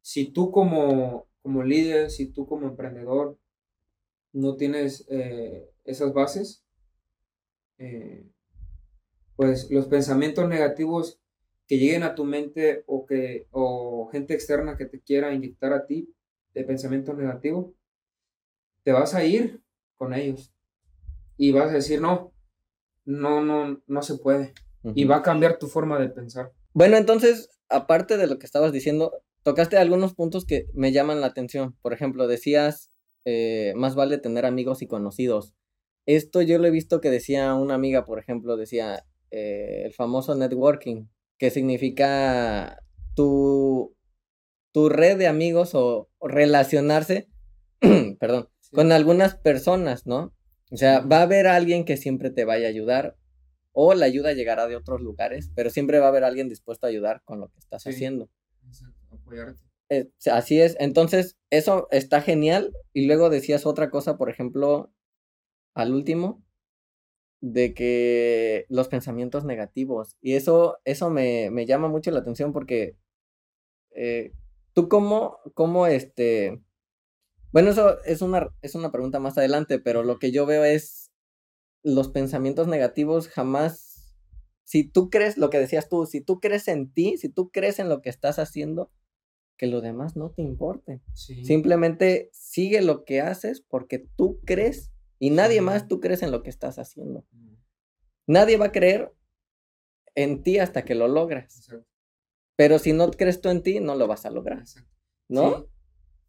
si 0.00 0.26
tú 0.26 0.50
como, 0.50 1.26
como 1.42 1.62
líder, 1.62 2.10
si 2.10 2.26
tú 2.26 2.46
como 2.46 2.68
emprendedor 2.68 3.38
no 4.32 4.56
tienes 4.56 5.06
eh, 5.08 5.70
esas 5.84 6.12
bases, 6.12 6.64
eh, 7.78 8.26
pues 9.36 9.70
los 9.70 9.86
pensamientos 9.86 10.48
negativos 10.48 11.20
que 11.66 11.78
lleguen 11.78 12.02
a 12.02 12.14
tu 12.14 12.24
mente 12.24 12.84
o 12.86 13.06
que 13.06 13.46
o 13.52 14.08
gente 14.12 14.34
externa 14.34 14.76
que 14.76 14.86
te 14.86 15.00
quiera 15.00 15.32
inyectar 15.32 15.72
a 15.72 15.86
ti 15.86 16.12
de 16.52 16.64
pensamiento 16.64 17.14
negativo, 17.14 17.74
te 18.82 18.92
vas 18.92 19.14
a 19.14 19.24
ir 19.24 19.62
con 19.96 20.14
ellos 20.14 20.52
y 21.36 21.52
vas 21.52 21.70
a 21.70 21.74
decir 21.74 22.00
no, 22.00 22.32
no, 23.04 23.42
no, 23.42 23.82
no 23.86 24.02
se 24.02 24.16
puede 24.16 24.52
y 24.82 25.04
va 25.04 25.16
a 25.16 25.22
cambiar 25.22 25.58
tu 25.58 25.66
forma 25.66 25.98
de 25.98 26.08
pensar. 26.08 26.52
Bueno, 26.72 26.96
entonces, 26.96 27.50
aparte 27.68 28.16
de 28.16 28.26
lo 28.26 28.38
que 28.38 28.46
estabas 28.46 28.72
diciendo, 28.72 29.12
tocaste 29.42 29.76
algunos 29.76 30.14
puntos 30.14 30.44
que 30.44 30.66
me 30.72 30.92
llaman 30.92 31.20
la 31.20 31.26
atención. 31.26 31.76
Por 31.82 31.92
ejemplo, 31.92 32.26
decías, 32.26 32.90
eh, 33.24 33.72
más 33.76 33.94
vale 33.94 34.18
tener 34.18 34.46
amigos 34.46 34.82
y 34.82 34.86
conocidos. 34.86 35.54
Esto 36.06 36.42
yo 36.42 36.58
lo 36.58 36.66
he 36.66 36.70
visto 36.70 37.00
que 37.00 37.10
decía 37.10 37.54
una 37.54 37.74
amiga, 37.74 38.04
por 38.04 38.18
ejemplo, 38.18 38.56
decía, 38.56 39.04
eh, 39.30 39.82
el 39.84 39.92
famoso 39.92 40.34
networking, 40.34 41.06
que 41.38 41.50
significa 41.50 42.78
tu, 43.14 43.94
tu 44.72 44.88
red 44.88 45.18
de 45.18 45.26
amigos 45.26 45.74
o, 45.74 46.08
relacionarse, 46.20 47.28
perdón, 48.20 48.48
con 48.72 48.92
algunas 48.92 49.34
personas, 49.36 50.06
¿no? 50.06 50.32
O 50.70 50.76
sea, 50.76 51.00
va 51.00 51.18
a 51.18 51.22
haber 51.22 51.46
alguien 51.46 51.84
que 51.84 51.96
siempre 51.96 52.30
te 52.30 52.44
vaya 52.44 52.66
a 52.66 52.70
ayudar 52.70 53.16
o 53.72 53.94
la 53.94 54.06
ayuda 54.06 54.32
llegará 54.32 54.66
de 54.66 54.76
otros 54.76 55.00
lugares, 55.00 55.50
pero 55.54 55.70
siempre 55.70 55.98
va 55.98 56.06
a 56.06 56.08
haber 56.08 56.24
alguien 56.24 56.48
dispuesto 56.48 56.86
a 56.86 56.90
ayudar 56.90 57.22
con 57.24 57.40
lo 57.40 57.48
que 57.48 57.58
estás 57.58 57.86
haciendo. 57.86 58.28
apoyarte. 59.10 59.60
Eh, 59.88 60.08
así 60.30 60.60
es, 60.60 60.76
entonces 60.78 61.36
eso 61.50 61.88
está 61.90 62.22
genial 62.22 62.72
y 62.92 63.06
luego 63.06 63.28
decías 63.28 63.66
otra 63.66 63.90
cosa, 63.90 64.16
por 64.16 64.30
ejemplo, 64.30 64.92
al 65.74 65.92
último, 65.92 66.44
de 67.40 67.74
que 67.74 68.66
los 68.68 68.88
pensamientos 68.88 69.44
negativos. 69.44 70.16
Y 70.20 70.34
eso, 70.34 70.78
eso 70.84 71.10
me, 71.10 71.50
me 71.50 71.66
llama 71.66 71.88
mucho 71.88 72.10
la 72.10 72.20
atención 72.20 72.52
porque 72.52 72.96
eh, 73.90 74.32
tú 74.72 74.88
cómo, 74.88 75.38
cómo 75.54 75.86
este... 75.86 76.60
Bueno, 77.52 77.70
eso 77.70 78.02
es 78.04 78.22
una, 78.22 78.48
es 78.62 78.74
una 78.74 78.92
pregunta 78.92 79.18
más 79.18 79.36
adelante, 79.38 79.78
pero 79.78 80.02
lo 80.04 80.18
que 80.18 80.30
yo 80.30 80.46
veo 80.46 80.64
es 80.64 81.10
los 81.82 82.08
pensamientos 82.08 82.68
negativos 82.68 83.28
jamás, 83.28 84.14
si 84.64 84.84
tú 84.84 85.10
crees, 85.10 85.36
lo 85.36 85.50
que 85.50 85.58
decías 85.58 85.88
tú, 85.88 86.06
si 86.06 86.20
tú 86.20 86.40
crees 86.40 86.68
en 86.68 86.92
ti, 86.92 87.16
si 87.16 87.28
tú 87.28 87.50
crees 87.50 87.78
en 87.78 87.88
lo 87.88 88.02
que 88.02 88.10
estás 88.10 88.38
haciendo, 88.38 88.90
que 89.56 89.66
lo 89.66 89.80
demás 89.80 90.16
no 90.16 90.30
te 90.30 90.42
importe. 90.42 91.02
Simplemente 91.14 92.30
sigue 92.32 92.80
lo 92.80 93.04
que 93.04 93.20
haces 93.20 93.60
porque 93.60 93.98
tú 94.16 94.40
crees 94.44 94.90
y 95.18 95.30
nadie 95.30 95.60
más 95.60 95.86
tú 95.86 96.00
crees 96.00 96.22
en 96.22 96.30
lo 96.30 96.42
que 96.42 96.50
estás 96.50 96.78
haciendo. 96.78 97.26
Mm. 97.30 97.56
Nadie 98.26 98.56
va 98.56 98.66
a 98.66 98.72
creer 98.72 99.12
en 100.14 100.42
ti 100.42 100.58
hasta 100.58 100.84
que 100.84 100.94
lo 100.94 101.08
logras. 101.08 101.68
Pero 102.56 102.78
si 102.78 102.92
no 102.92 103.10
crees 103.10 103.40
tú 103.40 103.48
en 103.50 103.62
ti, 103.62 103.80
no 103.80 103.96
lo 103.96 104.06
vas 104.06 104.24
a 104.24 104.30
lograr. 104.30 104.64
¿No? 105.28 105.66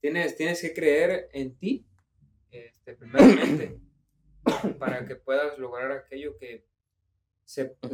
Tienes, 0.02 0.36
tienes 0.36 0.62
que 0.62 0.74
creer 0.74 1.30
en 1.32 1.56
ti, 1.56 1.86
este, 2.50 2.96
primeramente, 2.96 3.80
para 4.80 5.06
que 5.06 5.16
puedas 5.16 5.58
lograr 5.60 5.92
aquello 5.92 6.38
que, 6.38 6.66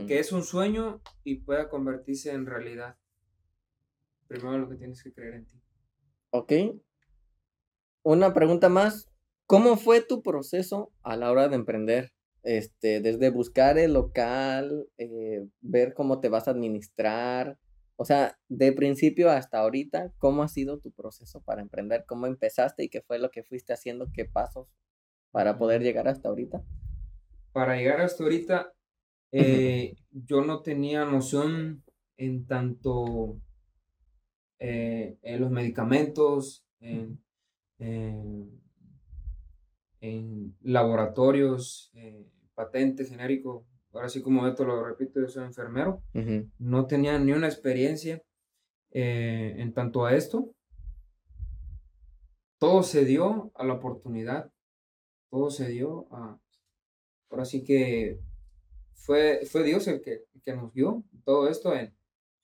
que 0.08 0.20
es 0.20 0.32
un 0.32 0.44
sueño 0.44 1.02
y 1.24 1.36
pueda 1.36 1.70
convertirse 1.70 2.32
en 2.32 2.46
realidad. 2.46 2.98
Primero 4.28 4.58
lo 4.58 4.70
que 4.70 4.76
tienes 4.76 5.04
que 5.04 5.14
creer 5.14 5.36
en 5.36 5.46
ti. 5.46 5.62
Ok. 6.32 6.54
Una 8.04 8.34
pregunta 8.34 8.70
más. 8.70 9.10
¿Cómo 9.46 9.78
fue 9.78 10.02
tu 10.02 10.22
proceso 10.22 10.92
a 11.04 11.16
la 11.16 11.32
hora 11.32 11.48
de 11.48 11.56
emprender? 11.56 12.12
Este, 12.44 13.02
desde 13.02 13.30
buscar 13.30 13.78
el 13.78 13.94
local, 13.94 14.88
eh, 14.98 15.46
ver 15.62 15.94
cómo 15.94 16.22
te 16.22 16.30
vas 16.30 16.48
a 16.48 16.52
administrar, 16.52 17.58
o 17.98 18.06
sea, 18.06 18.40
de 18.48 18.72
principio 18.72 19.30
hasta 19.30 19.60
ahorita, 19.60 20.14
¿cómo 20.18 20.44
ha 20.44 20.48
sido 20.48 20.80
tu 20.80 20.92
proceso 20.92 21.42
para 21.42 21.62
emprender? 21.62 22.06
¿Cómo 22.08 22.28
empezaste 22.28 22.84
y 22.84 22.90
qué 22.90 23.02
fue 23.02 23.20
lo 23.20 23.32
que 23.32 23.44
fuiste 23.44 23.74
haciendo? 23.74 24.12
¿Qué 24.14 24.26
pasos 24.26 24.68
para 25.32 25.58
poder 25.58 25.82
llegar 25.82 26.08
hasta 26.08 26.30
ahorita? 26.30 26.64
Para 27.52 27.76
llegar 27.76 28.02
hasta 28.02 28.24
ahorita, 28.24 28.74
eh, 29.32 29.96
yo 30.12 30.42
no 30.42 30.62
tenía 30.62 31.06
noción 31.06 31.84
en 32.18 32.46
tanto 32.46 33.42
eh, 34.60 35.18
en 35.22 35.42
los 35.42 35.52
medicamentos, 35.52 36.66
en, 36.80 37.20
en 40.02 40.56
laboratorios, 40.62 41.92
eh, 41.96 42.28
patente 42.54 43.06
genérico, 43.06 43.66
ahora 43.94 44.10
sí 44.10 44.22
como 44.22 44.48
esto 44.48 44.66
lo 44.66 44.86
repito, 44.86 45.20
yo 45.20 45.28
soy 45.28 45.46
enfermero, 45.46 46.02
no 46.60 46.88
tenía 46.88 47.18
ni 47.20 47.32
una 47.32 47.48
experiencia 47.48 48.22
eh, 48.92 49.56
en 49.58 49.74
tanto 49.74 50.06
a 50.06 50.16
esto. 50.16 50.52
Todo 52.60 52.84
se 52.84 53.06
dio 53.06 53.52
a 53.56 53.64
la 53.64 53.74
oportunidad, 53.74 54.52
todo 55.30 55.50
se 55.50 55.68
dio 55.68 56.08
a... 56.12 56.40
Ahora 57.30 57.46
sí 57.46 57.64
que 57.64 58.20
fue, 58.94 59.42
fue 59.46 59.64
Dios 59.64 59.88
el 59.88 60.02
que, 60.02 60.24
que 60.44 60.56
nos 60.56 60.74
dio 60.74 61.04
todo 61.26 61.50
esto 61.50 61.76
en, 61.76 61.94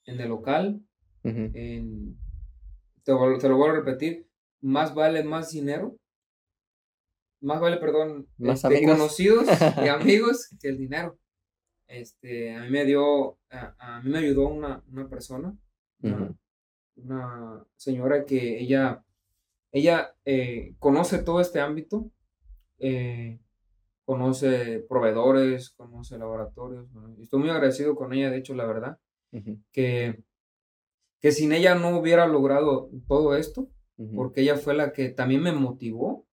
en 0.04 0.20
el 0.20 0.28
local, 0.28 0.80
en, 1.22 2.16
te, 3.02 3.12
te, 3.40 3.48
lo 3.48 3.56
voy 3.56 3.70
a 3.70 3.72
repetir, 3.72 4.28
más 4.60 4.94
vale 4.94 5.24
más 5.24 5.50
dinero 5.50 5.96
más 7.44 7.60
vale, 7.60 7.76
perdón, 7.76 8.26
más 8.38 8.64
este, 8.64 8.86
conocidos 8.86 9.46
y 9.84 9.88
amigos 9.88 10.48
que 10.60 10.68
el 10.68 10.78
dinero. 10.78 11.18
Este, 12.00 12.54
a 12.54 12.62
mí 12.62 12.70
me 12.70 12.84
dio, 12.84 13.38
a, 13.50 14.00
mí 14.02 14.10
me 14.10 14.18
ayudó 14.18 14.48
una, 14.48 14.82
una 14.90 15.08
persona, 15.08 15.56
una, 16.96 17.64
señora 17.76 18.24
que 18.24 18.60
ella, 18.60 19.04
ella 19.72 20.14
eh, 20.24 20.74
conoce 20.78 21.22
todo 21.22 21.40
este 21.40 21.60
ámbito, 21.60 22.10
eh, 22.78 23.40
conoce 24.04 24.84
proveedores, 24.88 25.70
conoce 25.70 26.18
laboratorios. 26.18 26.88
estoy 27.20 27.40
muy 27.40 27.50
agradecido 27.50 27.94
con 27.96 28.12
ella, 28.12 28.30
de 28.30 28.38
hecho, 28.38 28.54
la 28.54 28.66
verdad, 28.66 28.98
que, 29.72 30.22
que 31.20 31.32
sin 31.32 31.52
ella 31.52 31.74
no 31.74 31.98
hubiera 31.98 32.26
logrado 32.26 32.90
todo 33.08 33.36
esto, 33.36 33.68
porque 34.14 34.42
ella 34.42 34.56
fue 34.56 34.74
la 34.74 34.92
que 34.92 35.08
también 35.08 35.42
me 35.42 35.52
motivó 35.52 36.26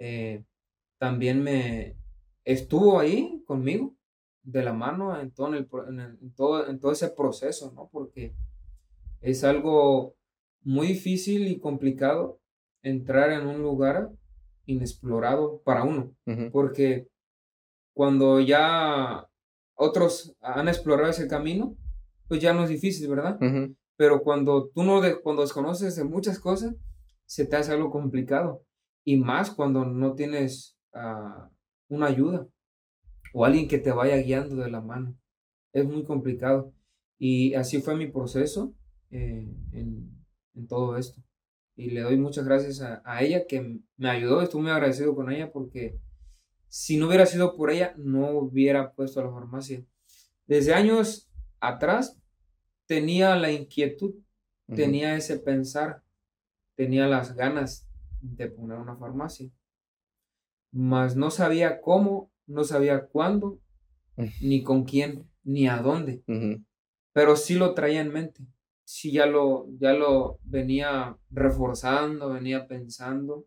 eh, 0.00 0.44
también 0.98 1.42
me 1.42 1.96
estuvo 2.44 2.98
ahí 2.98 3.44
conmigo, 3.46 3.94
de 4.50 4.62
la 4.62 4.72
mano 4.72 5.18
en 5.20 5.30
todo, 5.30 5.54
en, 5.54 5.66
todo, 6.34 6.68
en 6.68 6.78
todo 6.80 6.92
ese 6.92 7.08
proceso, 7.08 7.72
¿no? 7.74 7.88
Porque 7.92 8.34
es 9.20 9.44
algo 9.44 10.14
muy 10.62 10.88
difícil 10.88 11.48
y 11.48 11.58
complicado 11.58 12.40
entrar 12.82 13.30
en 13.30 13.46
un 13.46 13.62
lugar 13.62 14.10
inexplorado 14.66 15.60
para 15.64 15.84
uno, 15.84 16.14
porque 16.52 17.08
cuando 17.92 18.40
ya 18.40 19.26
otros 19.74 20.34
han 20.40 20.68
explorado 20.68 21.10
ese 21.10 21.26
camino, 21.26 21.76
pues 22.28 22.40
ya 22.40 22.52
no 22.52 22.64
es 22.64 22.70
difícil, 22.70 23.08
¿verdad? 23.08 23.38
Pero 23.96 24.22
cuando 24.22 24.68
tú 24.68 24.82
no, 24.82 25.00
de, 25.00 25.20
cuando 25.20 25.42
desconoces 25.42 25.96
de 25.96 26.04
muchas 26.04 26.38
cosas, 26.38 26.74
se 27.26 27.44
te 27.44 27.56
hace 27.56 27.72
algo 27.72 27.90
complicado. 27.90 28.62
Y 29.04 29.16
más 29.16 29.50
cuando 29.50 29.84
no 29.84 30.14
tienes 30.14 30.76
uh, 30.94 31.48
una 31.88 32.06
ayuda 32.06 32.46
o 33.32 33.44
alguien 33.44 33.68
que 33.68 33.78
te 33.78 33.92
vaya 33.92 34.16
guiando 34.16 34.56
de 34.56 34.70
la 34.70 34.80
mano. 34.80 35.16
Es 35.72 35.84
muy 35.86 36.04
complicado. 36.04 36.72
Y 37.18 37.54
así 37.54 37.80
fue 37.80 37.96
mi 37.96 38.06
proceso 38.06 38.74
eh, 39.10 39.46
en, 39.72 40.24
en, 40.54 40.66
todo 40.66 40.96
esto. 40.96 41.22
Y 41.76 41.90
le 41.90 42.00
doy 42.00 42.16
muchas 42.16 42.44
gracias 42.44 42.80
a, 42.80 43.02
a, 43.04 43.22
ella 43.22 43.46
que 43.46 43.80
me 43.96 44.10
ayudó. 44.10 44.42
Estoy 44.42 44.62
muy 44.62 44.70
agradecido 44.70 45.14
con 45.14 45.30
ella 45.30 45.52
porque 45.52 45.98
si 46.68 46.96
no 46.96 47.08
hubiera 47.08 47.26
sido 47.26 47.56
por 47.56 47.70
ella, 47.70 47.94
no 47.96 48.30
hubiera 48.30 48.92
puesto 48.92 49.20
a 49.20 49.24
la 49.24 49.32
farmacia. 49.32 49.84
Desde 50.46 50.74
años 50.74 51.30
atrás 51.60 52.18
tenía 52.86 53.36
la 53.36 53.52
inquietud, 53.52 54.14
tenía 54.74 55.16
ese 55.16 55.38
pensar, 55.38 56.02
tenía 56.74 57.06
las 57.06 57.34
ganas 57.34 57.88
de 58.20 58.48
poner 58.48 58.78
una 58.78 58.96
farmacia. 58.96 59.50
Mas 60.72 61.16
no 61.16 61.30
sabía 61.30 61.80
cómo, 61.80 62.29
no 62.50 62.64
sabía 62.64 63.06
cuándo, 63.06 63.60
ni 64.40 64.62
con 64.62 64.84
quién, 64.84 65.28
ni 65.44 65.68
a 65.68 65.78
dónde. 65.78 66.22
Pero 67.12 67.36
sí 67.36 67.54
lo 67.54 67.74
traía 67.74 68.00
en 68.00 68.12
mente. 68.12 68.44
Sí 68.84 69.12
ya 69.12 69.26
lo, 69.26 69.68
ya 69.78 69.92
lo 69.92 70.38
venía 70.42 71.16
reforzando, 71.30 72.30
venía 72.30 72.66
pensando. 72.66 73.46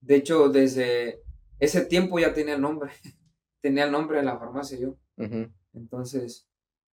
De 0.00 0.16
hecho, 0.16 0.48
desde 0.48 1.22
ese 1.58 1.84
tiempo 1.84 2.18
ya 2.18 2.32
tenía 2.32 2.54
el 2.54 2.60
nombre. 2.60 2.90
tenía 3.60 3.84
el 3.84 3.92
nombre 3.92 4.18
de 4.18 4.24
la 4.24 4.38
farmacia 4.38 4.78
yo. 4.78 4.96
Entonces, 5.72 6.48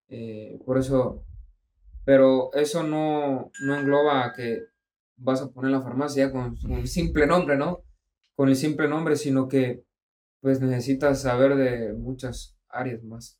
eh, 0.09 0.59
por 0.65 0.79
eso, 0.79 1.25
pero 2.05 2.53
eso 2.55 2.83
no, 2.83 3.51
no 3.63 3.77
engloba 3.77 4.33
que 4.35 4.65
vas 5.17 5.43
a 5.43 5.51
poner 5.51 5.71
la 5.71 5.83
farmacia 5.83 6.33
con, 6.33 6.57
un 6.69 6.87
simple 6.87 7.27
nombre, 7.27 7.57
¿no? 7.57 7.83
Con 8.35 8.49
el 8.49 8.57
simple 8.57 8.89
nombre, 8.89 9.17
sino 9.17 9.49
que 9.49 9.85
pues 10.41 10.61
necesitas 10.61 11.23
saber 11.23 11.57
de 11.57 11.93
muchas 11.93 12.57
áreas 12.69 13.03
más. 13.03 13.39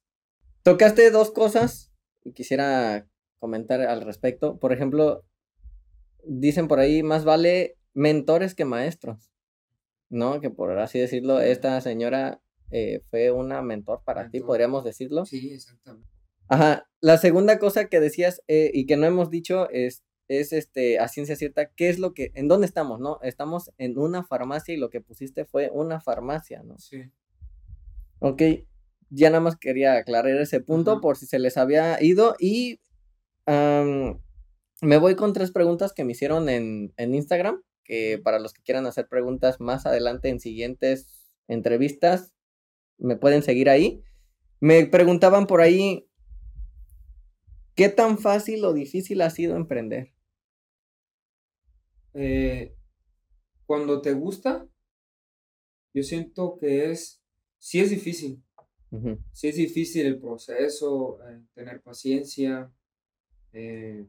Tocaste 0.63 1.11
dos 1.11 1.31
cosas 1.31 1.93
y 2.23 2.33
quisiera 2.33 3.09
comentar 3.39 3.81
al 3.81 4.03
respecto. 4.03 4.59
Por 4.59 4.73
ejemplo, 4.73 5.25
dicen 6.25 6.69
por 6.69 6.79
ahí, 6.79 7.03
más 7.03 7.25
vale 7.25 7.79
mentores 7.95 8.55
que 8.55 8.65
maestros, 8.65 9.33
¿no? 10.09 10.41
Que 10.41 10.51
por 10.51 10.79
así 10.79 10.99
decirlo, 10.99 11.41
esta 11.41 11.81
señora 11.81 12.43
eh, 12.71 13.01
fue 13.11 13.31
una 13.31 13.63
mentor 13.63 14.03
para 14.05 14.31
ti, 14.31 14.41
podríamos 14.41 14.85
decirlo. 14.85 15.25
Sí, 15.25 15.53
exactamente. 15.53 16.09
Ajá, 16.49 16.89
la 17.01 17.17
segunda 17.17 17.59
cosa 17.59 17.89
que 17.89 18.01
decías 18.01 18.43
eh, 18.49 18.71
y 18.75 18.87
que 18.87 18.97
no 18.97 19.07
hemos 19.07 19.31
dicho 19.31 19.71
es 19.71 20.03
es 20.31 20.53
este, 20.53 21.01
a 21.01 21.09
ciencia 21.09 21.35
cierta, 21.35 21.71
qué 21.75 21.89
es 21.89 21.99
lo 21.99 22.15
que, 22.15 22.31
en 22.35 22.47
dónde 22.47 22.67
estamos, 22.67 23.01
¿no? 23.01 23.19
Estamos 23.23 23.73
en 23.79 23.99
una 23.99 24.23
farmacia 24.23 24.73
y 24.73 24.77
lo 24.77 24.89
que 24.89 25.01
pusiste 25.01 25.45
fue 25.45 25.71
una 25.73 26.01
farmacia, 26.01 26.63
¿no? 26.63 26.79
Sí. 26.79 27.11
Ok, 28.21 28.43
ya 29.09 29.31
nada 29.31 29.41
más 29.41 29.57
quería 29.57 29.95
aclarar 29.95 30.41
ese 30.41 30.61
punto 30.61 31.01
por 31.01 31.17
si 31.17 31.27
se 31.27 31.41
les 31.41 31.57
había 31.57 32.01
ido 32.01 32.37
y 32.39 32.81
me 33.47 34.97
voy 34.99 35.17
con 35.17 35.33
tres 35.33 35.51
preguntas 35.51 35.93
que 35.93 36.05
me 36.05 36.13
hicieron 36.13 36.49
en, 36.49 36.93
en 36.97 37.15
Instagram, 37.17 37.65
que 37.83 38.21
para 38.23 38.39
los 38.39 38.53
que 38.53 38.63
quieran 38.63 38.87
hacer 38.87 39.09
preguntas 39.09 39.59
más 39.59 39.85
adelante 39.85 40.29
en 40.29 40.39
siguientes 40.39 41.27
entrevistas, 41.49 42.33
me 42.99 43.17
pueden 43.17 43.43
seguir 43.43 43.69
ahí. 43.69 44.05
Me 44.61 44.87
preguntaban 44.87 45.49
por 45.49 45.61
ahí, 45.61 46.09
¿qué 47.75 47.89
tan 47.89 48.19
fácil 48.19 48.65
o 48.65 48.73
difícil 48.73 49.23
ha 49.23 49.31
sido 49.31 49.57
emprender? 49.57 50.13
Eh, 52.15 52.75
cuando 53.67 54.01
te 54.01 54.13
gusta, 54.13 54.67
yo 55.95 56.03
siento 56.03 56.59
que 56.59 56.91
es, 56.91 57.23
sí 57.59 57.81
es 57.81 57.91
difícil, 57.91 58.43
sí 59.33 59.49
es 59.49 59.57
difícil 59.57 60.07
el 60.07 60.19
proceso, 60.19 61.19
eh, 61.29 61.41
tener 61.55 61.81
paciencia. 61.81 62.73
Eh, 63.53 64.07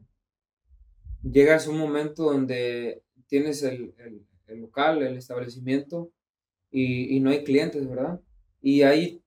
llegas 1.22 1.66
a 1.66 1.70
un 1.70 1.78
momento 1.78 2.24
donde 2.24 3.02
tienes 3.26 3.62
el, 3.62 3.94
local, 4.48 5.02
el 5.02 5.16
establecimiento 5.16 6.12
y, 6.70 7.16
y, 7.16 7.20
no 7.20 7.30
hay 7.30 7.44
clientes, 7.44 7.88
¿verdad? 7.88 8.20
Y 8.60 8.82
hay 8.82 9.22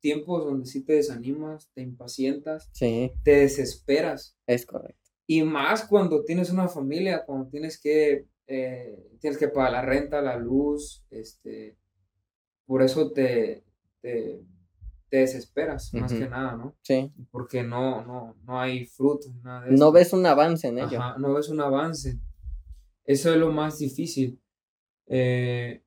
tiempos 0.00 0.44
donde 0.44 0.66
sí 0.66 0.82
te 0.82 0.94
desanimas, 0.94 1.70
te 1.74 1.82
impacientas, 1.82 2.70
te 2.78 3.12
desesperas. 3.24 4.36
Es 4.46 4.66
correcto. 4.66 5.09
Y 5.30 5.44
más 5.44 5.86
cuando 5.86 6.24
tienes 6.24 6.50
una 6.50 6.66
familia, 6.66 7.24
cuando 7.24 7.48
tienes 7.48 7.80
que, 7.80 8.26
eh, 8.48 9.16
tienes 9.20 9.38
que 9.38 9.46
pagar 9.46 9.70
la 9.70 9.82
renta, 9.82 10.20
la 10.20 10.36
luz, 10.36 11.04
este, 11.08 11.78
por 12.66 12.82
eso 12.82 13.12
te, 13.12 13.62
te, 14.00 14.42
desesperas, 15.08 15.94
más 15.94 16.12
que 16.12 16.28
nada, 16.28 16.56
¿no? 16.56 16.74
Sí. 16.82 17.12
Porque 17.30 17.62
no, 17.62 18.04
no, 18.04 18.34
no 18.42 18.60
hay 18.60 18.86
fruto, 18.86 19.28
nada 19.44 19.66
de 19.66 19.76
No 19.76 19.92
ves 19.92 20.12
un 20.12 20.26
avance 20.26 20.66
en 20.66 20.80
ello. 20.80 20.98
no 21.18 21.32
ves 21.34 21.48
un 21.48 21.60
avance. 21.60 22.18
Eso 23.04 23.32
es 23.32 23.36
lo 23.36 23.52
más 23.52 23.78
difícil. 23.78 24.42
Eh, 25.06 25.84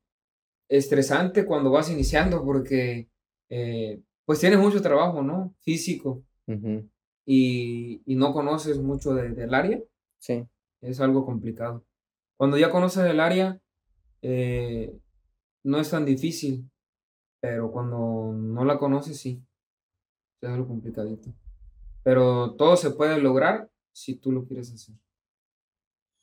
estresante 0.70 1.44
cuando 1.44 1.70
vas 1.70 1.90
iniciando 1.90 2.42
porque 2.42 3.10
eh, 3.50 4.00
pues 4.24 4.40
tienes 4.40 4.58
mucho 4.58 4.80
trabajo, 4.80 5.20
¿no? 5.20 5.54
Físico 5.60 6.24
y, 7.26 8.02
no 8.06 8.32
conoces 8.32 8.78
mucho 8.78 9.14
del 9.14 9.54
área, 9.54 9.80
sí. 10.18 10.46
es 10.80 11.00
algo 11.00 11.24
complicado. 11.24 11.84
Cuando 12.36 12.58
ya 12.58 12.70
conoces 12.70 13.04
el 13.06 13.20
área, 13.20 13.60
eh, 14.22 14.98
no 15.62 15.78
es 15.78 15.90
tan 15.90 16.04
difícil, 16.04 16.70
pero 17.40 17.70
cuando 17.70 18.32
no 18.34 18.64
la 18.64 18.78
conoces, 18.78 19.18
sí, 19.18 19.42
es 20.40 20.48
algo 20.48 20.68
complicadito. 20.68 21.32
Pero 22.02 22.54
todo 22.54 22.76
se 22.76 22.90
puede 22.90 23.18
lograr 23.18 23.70
si 23.92 24.14
tú 24.16 24.32
lo 24.32 24.44
quieres 24.44 24.72
hacer. 24.72 24.94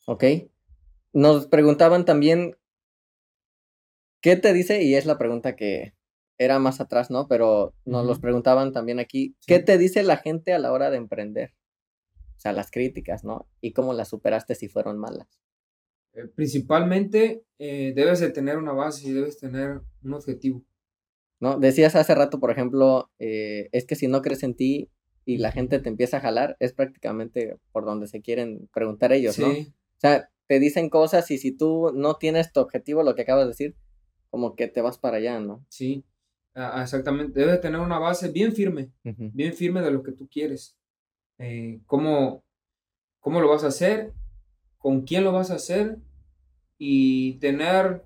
Ok. 0.06 0.24
Nos 1.14 1.48
preguntaban 1.48 2.06
también, 2.06 2.58
¿qué 4.22 4.36
te 4.36 4.54
dice? 4.54 4.84
Y 4.84 4.96
es 4.96 5.06
la 5.06 5.18
pregunta 5.18 5.56
que, 5.56 5.94
era 6.44 6.58
más 6.58 6.82
atrás, 6.82 7.12
¿no? 7.12 7.28
Pero 7.28 7.76
nos 7.86 8.04
los 8.04 8.20
preguntaban 8.20 8.74
también 8.74 9.00
aquí, 9.00 9.36
¿qué 9.46 9.60
te 9.60 9.78
dice 9.78 10.02
la 10.02 10.18
gente 10.18 10.54
a 10.54 10.60
la 10.60 10.72
hora 10.72 10.90
de 10.90 10.98
emprender? 10.98 11.54
O 12.36 12.40
sea, 12.40 12.52
las 12.52 12.72
críticas, 12.72 13.24
¿no? 13.24 13.48
¿Y 13.62 13.74
cómo 13.74 13.94
las 13.94 14.10
superaste 14.10 14.56
si 14.56 14.68
fueron 14.68 14.98
malas? 14.98 15.28
Eh, 16.14 16.26
principalmente 16.34 17.44
eh, 17.60 17.94
debes 17.96 18.20
de 18.20 18.32
tener 18.32 18.58
una 18.58 18.74
base 18.74 19.08
y 19.08 19.12
debes 19.12 19.38
tener 19.38 19.82
un 20.04 20.14
objetivo. 20.14 20.66
¿no? 21.40 21.60
Decías 21.60 21.96
hace 21.96 22.16
rato, 22.16 22.40
por 22.40 22.50
ejemplo, 22.50 23.12
eh, 23.20 23.70
es 23.72 23.86
que 23.86 23.96
si 23.96 24.08
no 24.08 24.24
crees 24.24 24.42
en 24.42 24.56
ti 24.56 24.90
y 25.26 25.38
la 25.38 25.52
gente 25.52 25.78
te 25.78 25.90
empieza 25.90 26.18
a 26.18 26.22
jalar, 26.22 26.58
es 26.60 26.74
prácticamente 26.74 27.58
por 27.72 27.86
donde 27.86 28.08
se 28.08 28.22
quieren 28.22 28.68
preguntar 28.74 29.14
ellos, 29.14 29.38
¿no? 29.38 29.52
Sí, 29.52 29.74
O 29.98 30.00
sea, 30.00 30.32
te 30.48 30.60
dicen 30.60 30.90
cosas 30.90 31.30
y 31.30 31.38
si 31.38 31.52
tú 31.52 31.92
no 31.94 32.16
tienes 32.16 32.52
tu 32.52 32.62
objetivo, 32.62 33.04
lo 33.04 33.14
que 33.14 33.22
acabas 33.22 33.46
de 33.46 33.50
decir, 33.50 33.76
como 34.32 34.56
que 34.56 34.68
te 34.68 34.82
vas 34.82 34.98
para 34.98 35.18
allá, 35.18 35.40
¿no? 35.40 35.64
sí, 35.70 36.04
ah, 36.56 36.72
ah, 36.76 36.82
exactamente. 36.84 37.40
Debes 37.40 37.62
tener 37.62 37.80
una 37.80 38.00
base 38.00 38.30
bien 38.32 38.54
firme, 38.54 38.92
bien 39.04 39.54
firme 39.54 39.82
de 39.82 39.92
lo 39.92 40.04
que 40.04 40.12
tú 40.12 40.28
quieres. 40.28 40.78
Eh, 41.38 41.82
cómo, 41.86 42.44
cómo 43.20 43.42
lo 43.42 43.50
vas 43.50 43.64
a 43.64 43.68
hacer, 43.68 44.14
con 44.78 45.02
quién 45.02 45.24
lo 45.24 45.32
vas 45.32 45.52
a 45.52 45.56
hacer 45.56 45.98
y 46.78 47.34
tener 47.40 48.04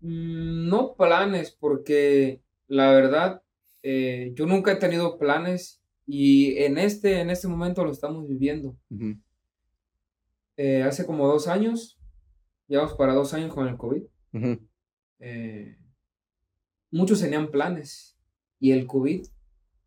mm, 0.00 0.68
no 0.68 0.94
planes, 0.94 1.52
porque 1.52 2.42
la 2.68 2.90
verdad, 2.90 3.42
eh, 3.82 4.32
yo 4.34 4.46
nunca 4.46 4.72
he 4.72 4.76
tenido 4.76 5.18
planes 5.18 5.82
y 6.06 6.56
en 6.58 6.78
este, 6.78 7.20
en 7.20 7.30
este 7.30 7.48
momento 7.48 7.84
lo 7.84 7.92
estamos 7.92 8.26
viviendo. 8.28 8.76
Eh, 10.56 10.82
hace 10.82 11.04
como 11.04 11.26
dos 11.26 11.48
años, 11.48 11.98
llevamos 12.68 12.94
para 12.94 13.12
dos 13.12 13.34
años 13.34 13.52
con 13.52 13.68
el 13.68 13.76
COVID, 13.76 14.02
eh, 15.18 15.76
muchos 16.90 17.20
tenían 17.20 17.50
planes 17.50 18.18
y 18.58 18.72
el 18.72 18.86
COVID 18.86 19.26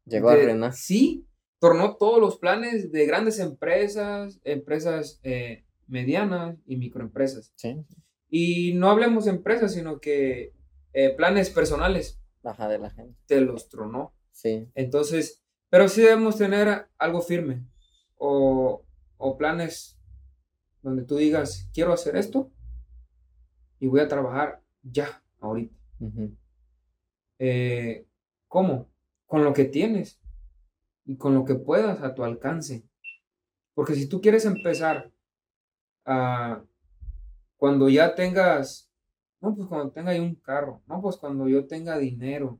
Llegó 0.05 0.29
a 0.29 0.33
arruinar. 0.33 0.73
Sí, 0.73 1.27
tornó 1.59 1.95
todos 1.97 2.19
los 2.19 2.39
planes 2.39 2.91
de 2.91 3.05
grandes 3.05 3.39
empresas, 3.39 4.39
empresas 4.43 5.19
eh, 5.23 5.65
medianas 5.87 6.57
y 6.65 6.77
microempresas. 6.77 7.53
Sí, 7.55 7.75
Y 8.29 8.73
no 8.73 8.89
hablemos 8.89 9.25
de 9.25 9.31
empresas, 9.31 9.73
sino 9.73 9.99
que 9.99 10.53
eh, 10.93 11.09
planes 11.15 11.49
personales 11.49 12.19
baja 12.41 12.67
de 12.67 12.79
la 12.79 12.89
gente. 12.89 13.15
te 13.27 13.41
los 13.41 13.69
tronó. 13.69 14.13
Sí, 14.31 14.69
Entonces, 14.73 15.43
pero 15.69 15.89
sí 15.89 16.01
debemos 16.01 16.37
tener 16.37 16.87
algo 16.97 17.21
firme 17.21 17.65
o, 18.17 18.85
o 19.17 19.37
planes 19.37 19.99
donde 20.81 21.03
tú 21.03 21.17
digas, 21.17 21.69
quiero 21.73 21.91
hacer 21.93 22.15
esto 22.15 22.51
y 23.79 23.87
voy 23.87 23.99
a 23.99 24.07
trabajar 24.07 24.63
ya, 24.81 25.21
ahorita. 25.39 25.75
Eh, 27.39 28.05
¿Cómo? 28.47 28.89
Con 29.25 29.43
lo 29.43 29.53
que 29.53 29.65
tienes 29.65 30.19
y 31.05 31.17
con 31.17 31.33
lo 31.33 31.45
que 31.45 31.55
puedas 31.55 32.01
a 32.01 32.13
tu 32.13 32.23
alcance. 32.23 32.83
Porque 33.73 33.95
si 33.95 34.07
tú 34.07 34.21
quieres 34.21 34.45
empezar 34.45 35.11
a, 36.05 36.61
cuando 37.57 37.89
ya 37.89 38.13
tengas, 38.15 38.91
no, 39.39 39.55
pues 39.55 39.67
cuando 39.67 39.91
tenga 39.91 40.13
yo 40.13 40.23
un 40.23 40.35
carro, 40.35 40.81
no, 40.87 41.01
pues 41.01 41.17
cuando 41.17 41.47
yo 41.47 41.65
tenga 41.65 41.97
dinero, 41.97 42.59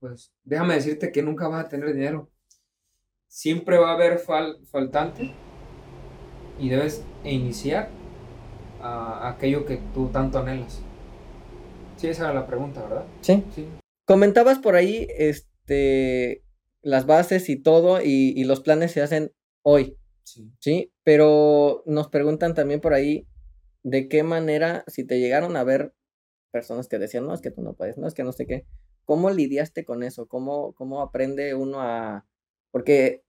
pues 0.00 0.32
déjame 0.42 0.74
decirte 0.74 1.12
que 1.12 1.22
nunca 1.22 1.48
vas 1.48 1.66
a 1.66 1.68
tener 1.68 1.92
dinero. 1.92 2.30
Siempre 3.28 3.78
va 3.78 3.90
a 3.90 3.94
haber 3.94 4.18
fal- 4.20 4.64
faltante 4.66 5.34
y 6.58 6.68
debes 6.68 7.04
iniciar 7.24 7.90
a 8.80 9.28
aquello 9.28 9.66
que 9.66 9.78
tú 9.92 10.08
tanto 10.08 10.38
anhelas. 10.38 10.80
Sí, 11.96 12.08
esa 12.08 12.24
era 12.24 12.34
la 12.34 12.46
pregunta, 12.46 12.82
¿verdad? 12.82 13.04
sí. 13.20 13.44
Sí. 13.54 13.68
Comentabas 14.04 14.58
por 14.58 14.76
ahí, 14.76 15.06
este, 15.16 16.42
las 16.82 17.06
bases 17.06 17.48
y 17.48 17.56
todo, 17.56 18.00
y, 18.02 18.32
y 18.36 18.44
los 18.44 18.60
planes 18.60 18.92
se 18.92 19.02
hacen 19.02 19.32
hoy, 19.62 19.96
Sí. 20.24 20.50
¿sí? 20.58 20.92
Pero 21.04 21.82
nos 21.86 22.08
preguntan 22.08 22.54
también 22.54 22.80
por 22.80 22.94
ahí, 22.94 23.26
¿de 23.82 24.08
qué 24.08 24.22
manera, 24.22 24.84
si 24.86 25.04
te 25.04 25.20
llegaron 25.20 25.56
a 25.56 25.64
ver 25.64 25.92
personas 26.50 26.88
que 26.88 26.98
decían, 26.98 27.26
no, 27.26 27.34
es 27.34 27.40
que 27.42 27.50
tú 27.50 27.62
no 27.62 27.74
puedes, 27.74 27.98
no, 27.98 28.06
es 28.08 28.14
que 28.14 28.24
no 28.24 28.32
sé 28.32 28.46
qué, 28.46 28.66
¿cómo 29.04 29.30
lidiaste 29.30 29.84
con 29.84 30.02
eso? 30.02 30.26
¿Cómo, 30.26 30.72
cómo 30.74 31.02
aprende 31.02 31.54
uno 31.54 31.80
a...? 31.80 32.26
Porque 32.70 33.22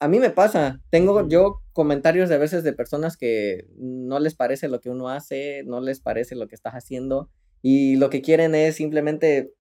a 0.00 0.08
mí 0.08 0.18
me 0.18 0.30
pasa, 0.30 0.80
tengo 0.90 1.28
yo 1.28 1.60
comentarios 1.72 2.30
de 2.30 2.38
veces 2.38 2.64
de 2.64 2.72
personas 2.72 3.16
que 3.18 3.66
no 3.76 4.18
les 4.18 4.34
parece 4.34 4.68
lo 4.68 4.80
que 4.80 4.88
uno 4.90 5.10
hace, 5.10 5.62
no 5.64 5.80
les 5.80 6.00
parece 6.00 6.36
lo 6.36 6.48
que 6.48 6.54
estás 6.54 6.72
haciendo, 6.72 7.30
y 7.60 7.96
lo 7.96 8.08
que 8.08 8.22
quieren 8.22 8.54
es 8.54 8.76
simplemente 8.76 9.52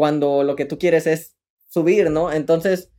cuando 0.00 0.44
lo 0.44 0.56
que 0.56 0.64
tú 0.64 0.78
quieres 0.78 1.06
es 1.06 1.36
subir, 1.68 2.10
¿no? 2.10 2.32
Entonces, 2.32 2.90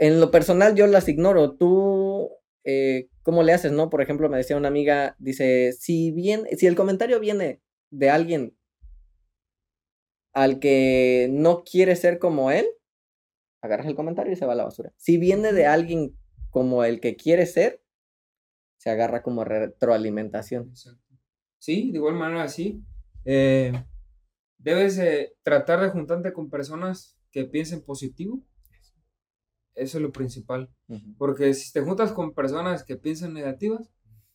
en 0.00 0.20
lo 0.20 0.32
personal 0.32 0.74
yo 0.74 0.88
las 0.88 1.08
ignoro. 1.08 1.54
Tú, 1.54 2.32
eh, 2.64 3.10
¿cómo 3.22 3.44
le 3.44 3.52
haces, 3.52 3.70
no? 3.70 3.90
Por 3.90 4.02
ejemplo, 4.02 4.28
me 4.28 4.36
decía 4.36 4.56
una 4.56 4.66
amiga, 4.66 5.14
dice, 5.20 5.70
si 5.70 6.10
bien, 6.10 6.48
si 6.58 6.66
el 6.66 6.74
comentario 6.74 7.20
viene 7.20 7.62
de 7.90 8.10
alguien 8.10 8.56
al 10.32 10.58
que 10.58 11.28
no 11.30 11.62
quiere 11.62 11.94
ser 11.94 12.18
como 12.18 12.50
él, 12.50 12.66
agarras 13.62 13.86
el 13.86 13.94
comentario 13.94 14.32
y 14.32 14.36
se 14.36 14.46
va 14.46 14.54
a 14.54 14.56
la 14.56 14.64
basura. 14.64 14.92
Si 14.96 15.16
viene 15.16 15.52
de 15.52 15.66
alguien 15.66 16.18
como 16.50 16.82
el 16.82 16.98
que 16.98 17.14
quiere 17.14 17.46
ser, 17.46 17.84
se 18.78 18.90
agarra 18.90 19.22
como 19.22 19.44
retroalimentación. 19.44 20.70
Exacto. 20.70 21.14
Sí, 21.60 21.92
de 21.92 21.98
igual 21.98 22.14
manera, 22.14 22.48
sí. 22.48 22.82
Eh, 23.24 23.72
debes 24.64 24.98
eh, 24.98 25.36
tratar 25.42 25.80
de 25.80 25.90
juntarte 25.90 26.32
con 26.32 26.48
personas 26.48 27.18
que 27.30 27.44
piensen 27.44 27.82
positivo. 27.82 28.42
Eso 29.74 29.98
es 29.98 30.02
lo 30.02 30.10
principal. 30.10 30.70
Porque 31.18 31.52
si 31.52 31.72
te 31.72 31.82
juntas 31.82 32.12
con 32.12 32.32
personas 32.32 32.82
que 32.82 32.96
piensan 32.96 33.34
negativas, 33.34 33.90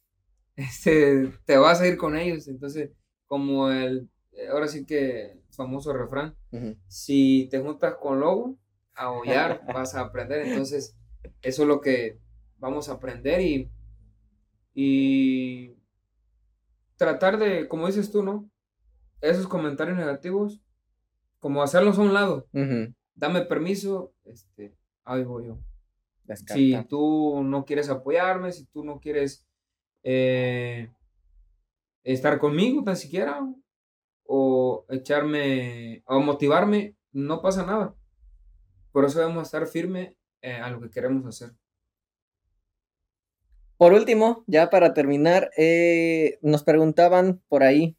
este, 0.55 1.33
te 1.45 1.57
vas 1.57 1.81
a 1.81 1.87
ir 1.87 1.97
con 1.97 2.15
ellos. 2.15 2.47
Entonces, 2.47 2.91
como 3.25 3.71
el, 3.71 4.09
eh, 4.33 4.49
ahora 4.49 4.67
sí 4.67 4.85
que 4.85 5.41
famoso 5.49 5.93
refrán, 5.93 6.35
si 6.87 7.47
te 7.49 7.59
juntas 7.59 7.95
con 7.99 8.19
lobo, 8.19 8.59
a 8.93 9.05
aullar 9.05 9.63
vas 9.73 9.95
a 9.95 10.01
aprender. 10.01 10.45
Entonces, 10.45 10.95
eso 11.41 11.63
es 11.63 11.67
lo 11.67 11.81
que 11.81 12.19
vamos 12.59 12.87
a 12.87 12.93
aprender 12.93 13.41
y, 13.41 13.71
y 14.75 15.75
tratar 16.97 17.39
de, 17.39 17.67
como 17.67 17.87
dices 17.87 18.11
tú, 18.11 18.21
¿no? 18.21 18.51
Esos 19.21 19.47
comentarios 19.47 19.97
negativos, 19.97 20.61
como 21.39 21.61
hacerlos 21.61 21.97
a 21.97 22.01
un 22.01 22.13
lado. 22.13 22.47
Dame 23.15 23.41
permiso, 23.41 24.13
este, 24.25 24.75
ahí 25.03 25.23
voy 25.23 25.47
yo. 25.47 25.59
Si 26.35 26.75
tú 26.87 27.41
no 27.43 27.65
quieres 27.65 27.89
apoyarme, 27.89 28.51
si 28.51 28.65
tú 28.67 28.83
no 28.83 28.99
quieres 28.99 29.47
eh, 30.03 30.91
estar 32.03 32.39
conmigo 32.39 32.83
tan 32.83 32.95
siquiera, 32.95 33.41
o 34.31 34.85
echarme, 34.89 36.03
o 36.05 36.19
motivarme, 36.19 36.95
no 37.11 37.41
pasa 37.41 37.65
nada. 37.65 37.95
Por 38.91 39.05
eso 39.05 39.19
debemos 39.19 39.43
estar 39.43 39.65
firme 39.65 40.15
eh, 40.41 40.53
a 40.53 40.69
lo 40.69 40.79
que 40.79 40.91
queremos 40.91 41.25
hacer. 41.25 41.55
Por 43.77 43.93
último, 43.93 44.43
ya 44.45 44.69
para 44.69 44.93
terminar, 44.93 45.49
eh, 45.57 46.37
nos 46.41 46.63
preguntaban 46.63 47.41
por 47.47 47.63
ahí, 47.63 47.97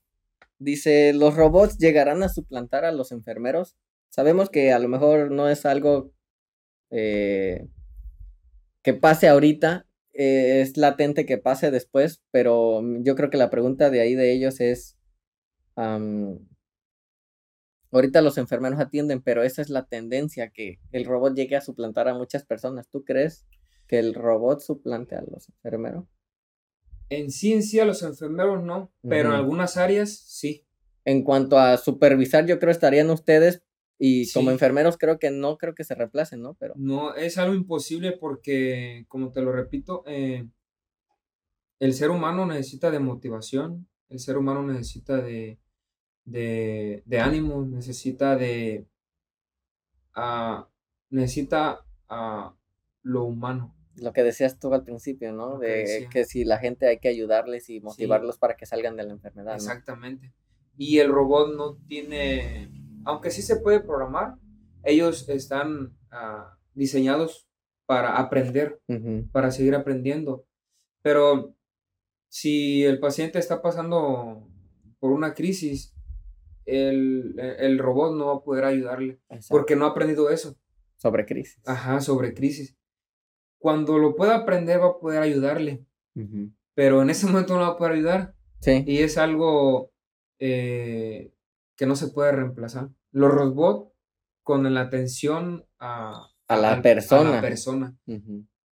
dice, 0.61 1.13
¿los 1.13 1.35
robots 1.35 1.79
llegarán 1.79 2.23
a 2.23 2.29
suplantar 2.29 2.85
a 2.85 2.93
los 2.93 3.11
enfermeros? 3.11 3.77
Sabemos 4.11 4.51
que 4.51 4.73
a 4.73 4.79
lo 4.79 4.89
mejor 4.89 5.33
no 5.33 5.49
es 5.49 5.67
algo 5.67 6.13
eh, 6.91 7.67
que 8.83 8.95
pase 8.95 9.29
ahorita, 9.29 9.87
eh, 10.13 10.61
es 10.61 10.77
latente 10.77 11.27
que 11.27 11.39
pase 11.39 11.71
después, 11.71 12.23
pero 12.31 12.83
mm, 12.83 13.03
yo 13.05 13.17
creo 13.17 13.31
que 13.31 13.39
la 13.39 13.51
pregunta 13.51 13.91
de 13.91 14.01
ahí 14.01 14.15
de 14.15 14.33
ellos 14.33 14.61
es, 14.61 14.97
ahorita 17.91 18.21
los 18.23 18.39
enfermeros 18.39 18.81
atienden, 18.81 19.23
pero 19.23 19.43
esa 19.43 19.63
es 19.63 19.71
la 19.71 19.87
tendencia, 19.87 20.51
que 20.51 20.79
el 20.93 21.05
robot 21.05 21.35
llegue 21.35 21.57
a 21.57 21.61
suplantar 21.61 22.09
a 22.09 22.15
muchas 22.15 22.45
personas. 22.45 22.89
¿Tú 22.89 23.05
crees 23.05 23.47
que 23.87 23.99
el 23.99 24.15
robot 24.15 24.61
suplante 24.61 25.17
a 25.17 25.23
los 25.23 25.49
enfermeros? 25.49 26.05
En 27.11 27.31
sí, 27.31 27.53
en 27.53 27.63
sí, 27.63 27.79
a 27.81 27.85
los 27.85 28.03
enfermeros 28.03 28.63
no, 28.63 28.93
pero 29.03 29.31
en 29.31 29.35
algunas 29.35 29.77
áreas 29.77 30.11
sí. 30.11 30.65
En 31.05 31.25
cuanto 31.25 31.59
a 31.59 31.77
supervisar, 31.77 32.47
yo 32.47 32.59
creo 32.59 32.71
estarían 32.71 33.11
ustedes 33.11 33.63
y 33.99 34.31
como 34.33 34.51
enfermeros 34.51 34.97
creo 34.97 35.19
que 35.19 35.31
no 35.31 35.59
creo 35.59 35.75
que 35.75 35.85
se 35.85 35.95
reemplacen, 35.95 36.41
¿no? 36.41 36.55
Pero 36.55 36.75
No, 36.77 37.15
es 37.15 37.37
algo 37.37 37.55
imposible 37.55 38.13
porque, 38.13 39.05
como 39.09 39.31
te 39.31 39.43
lo 39.43 39.53
repito, 39.53 40.05
eh, 40.07 40.49
el 41.81 41.95
ser 41.95 42.11
humano 42.11 42.47
necesita 42.47 42.91
de 42.91 43.01
motivación, 43.01 43.89
el 44.09 44.21
ser 44.21 44.39
humano 44.39 44.63
necesita 44.63 45.21
de, 45.21 45.59
de, 46.25 47.03
de 47.05 47.21
ánimo, 47.21 47.65
necesita 47.67 48.37
de, 48.37 48.87
ah, 50.15 50.69
necesita 51.11 51.85
ah, 52.09 52.55
lo 53.03 53.25
humano. 53.25 53.75
Lo 53.97 54.13
que 54.13 54.23
decías 54.23 54.59
tú 54.59 54.73
al 54.73 54.85
principio, 54.85 55.33
¿no? 55.33 55.59
De 55.59 56.09
que 56.13 56.25
si 56.25 56.45
la 56.45 56.59
gente 56.59 56.87
hay 56.87 56.99
que 56.99 57.09
ayudarles 57.09 57.69
y 57.71 57.81
motivarlos 57.81 58.39
para 58.39 58.57
que 58.57 58.67
salgan 58.67 58.97
de 58.97 59.05
la 59.05 59.13
enfermedad, 59.13 59.53
¿no? 59.53 59.57
Exactamente. 59.57 60.33
Y 60.77 60.99
el 60.99 61.11
robot 61.11 61.55
no 61.55 61.77
tiene, 61.87 62.71
aunque 63.05 63.31
sí 63.31 63.43
se 63.43 63.57
puede 63.57 63.81
programar, 63.81 64.37
ellos 64.83 65.29
están 65.29 65.97
ah, 66.11 66.57
diseñados 66.75 67.49
para 67.87 68.19
aprender, 68.19 68.81
para 69.33 69.51
seguir 69.51 69.75
aprendiendo. 69.75 70.47
Pero 71.03 71.57
si 72.29 72.85
el 72.85 73.01
paciente 73.01 73.39
está 73.39 73.61
pasando 73.63 74.49
por 75.01 75.11
una 75.11 75.35
crisis, 75.35 75.95
el, 76.65 77.79
robot 77.79 78.17
no 78.17 78.27
va 78.27 78.35
a 78.37 78.43
poder 78.45 78.65
ayudarle 78.65 79.21
porque 79.49 79.77
no 79.77 79.87
ha 79.87 79.91
aprendido 79.91 80.31
eso. 80.31 80.57
Sobre 80.97 81.27
crisis. 81.27 81.61
Ajá, 81.67 82.01
sobre 82.01 82.33
crisis. 82.35 82.77
Cuando 83.61 83.99
lo 83.99 84.17
pueda 84.17 84.37
aprender 84.37 84.81
va 84.81 84.87
a 84.87 84.99
poder 84.99 85.23
ayudarle, 85.23 85.85
pero 86.75 87.03
en 87.03 87.11
ese 87.11 87.27
momento 87.27 87.55
no 87.55 87.61
va 87.61 87.69
a 87.69 87.77
poder 87.77 87.93
ayudar. 87.93 88.35
Sí. 88.61 88.83
Y 88.87 88.99
es 88.99 89.19
algo 89.19 89.93
eh, 90.39 91.33
que 91.77 91.87
no 91.87 91.95
se 91.95 92.09
puede 92.09 92.33
reemplazar. 92.33 92.89
Los 93.13 93.31
robots 93.31 93.93
con 94.43 94.73
la 94.73 94.81
atención 94.81 95.67
a, 95.79 96.27
a 96.49 96.57
la 96.57 96.81
persona. 96.81 97.31
A 97.31 97.35
la 97.35 97.41
persona. 97.43 97.97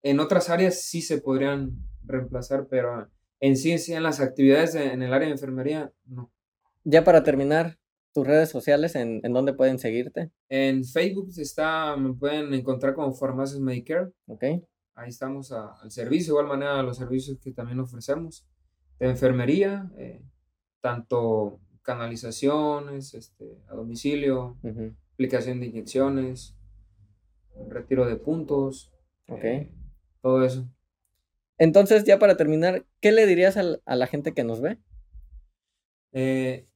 En 0.01 0.19
otras 0.19 0.49
áreas 0.49 0.81
sí 0.81 1.01
se 1.01 1.21
podrían 1.21 1.77
reemplazar, 2.03 2.67
pero 2.67 3.09
en 3.39 3.57
sí, 3.57 3.71
en 3.93 4.03
las 4.03 4.19
actividades 4.19 4.73
en 4.73 5.03
el 5.03 5.13
área 5.13 5.27
de 5.27 5.33
enfermería, 5.33 5.93
no. 6.05 6.31
Ya 6.83 7.03
para 7.03 7.23
terminar, 7.23 7.77
tus 8.13 8.25
redes 8.25 8.49
sociales, 8.49 8.95
¿en, 8.95 9.21
en 9.23 9.33
dónde 9.33 9.53
pueden 9.53 9.77
seguirte? 9.77 10.31
En 10.49 10.83
Facebook 10.83 11.29
está, 11.37 11.95
me 11.95 12.13
pueden 12.13 12.53
encontrar 12.53 12.95
como 12.95 13.13
Farmacias 13.13 13.59
Medicare. 13.59 14.11
Ok. 14.27 14.43
Ahí 14.99 15.09
estamos 15.09 15.53
al 15.53 15.89
servicio, 15.91 16.33
igual 16.33 16.47
manera 16.47 16.83
los 16.83 16.97
servicios 16.97 17.39
que 17.39 17.53
también 17.53 17.79
ofrecemos 17.79 18.45
de 18.99 19.09
enfermería, 19.09 19.89
eh, 19.97 20.21
tanto 20.81 21.61
canalizaciones, 21.83 23.13
este, 23.13 23.63
a 23.69 23.75
domicilio, 23.75 24.57
aplicación 25.13 25.61
de 25.61 25.67
inyecciones, 25.67 26.53
retiro 27.69 28.05
de 28.05 28.17
puntos, 28.17 28.91
eh, 29.27 29.71
todo 30.21 30.43
eso. 30.43 30.69
Entonces, 31.57 32.03
ya 32.03 32.19
para 32.19 32.35
terminar, 32.35 32.85
¿qué 32.99 33.13
le 33.13 33.25
dirías 33.25 33.55
a, 33.55 33.95
la 33.95 34.07
gente 34.07 34.33
que 34.33 34.43
nos 34.43 34.59
ve? 34.59 34.79
Eh, 36.11 36.67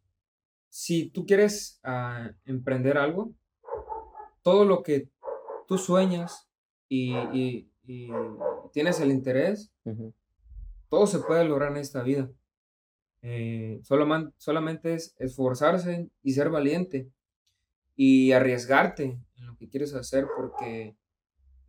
si 0.70 1.10
tú 1.10 1.26
quieres 1.26 1.82
ah, 1.84 2.32
emprender 2.46 2.98
algo, 2.98 3.34
todo 4.44 4.64
lo 4.64 4.82
que 4.82 5.10
tú 5.68 5.78
sueñas 5.78 6.50
y, 6.88 7.70
tienes 7.84 9.00
el 9.00 9.12
interés, 9.12 9.72
todo 10.90 11.08
se 11.08 11.20
puede 11.20 11.46
lograr 11.46 11.72
en 11.72 11.78
esta 11.78 12.04
vida. 12.04 12.30
Eh, 13.26 13.82
solamente 14.38 14.94
es 14.94 15.16
esforzarse 15.18 16.10
y 16.22 16.34
ser 16.34 16.50
valiente 16.50 17.10
y 17.96 18.34
arriesgarte 18.34 19.18
en 19.36 19.48
lo 19.48 19.56
que 19.56 19.70
quieres 19.70 19.94
hacer 19.94 20.28
porque 20.36 20.98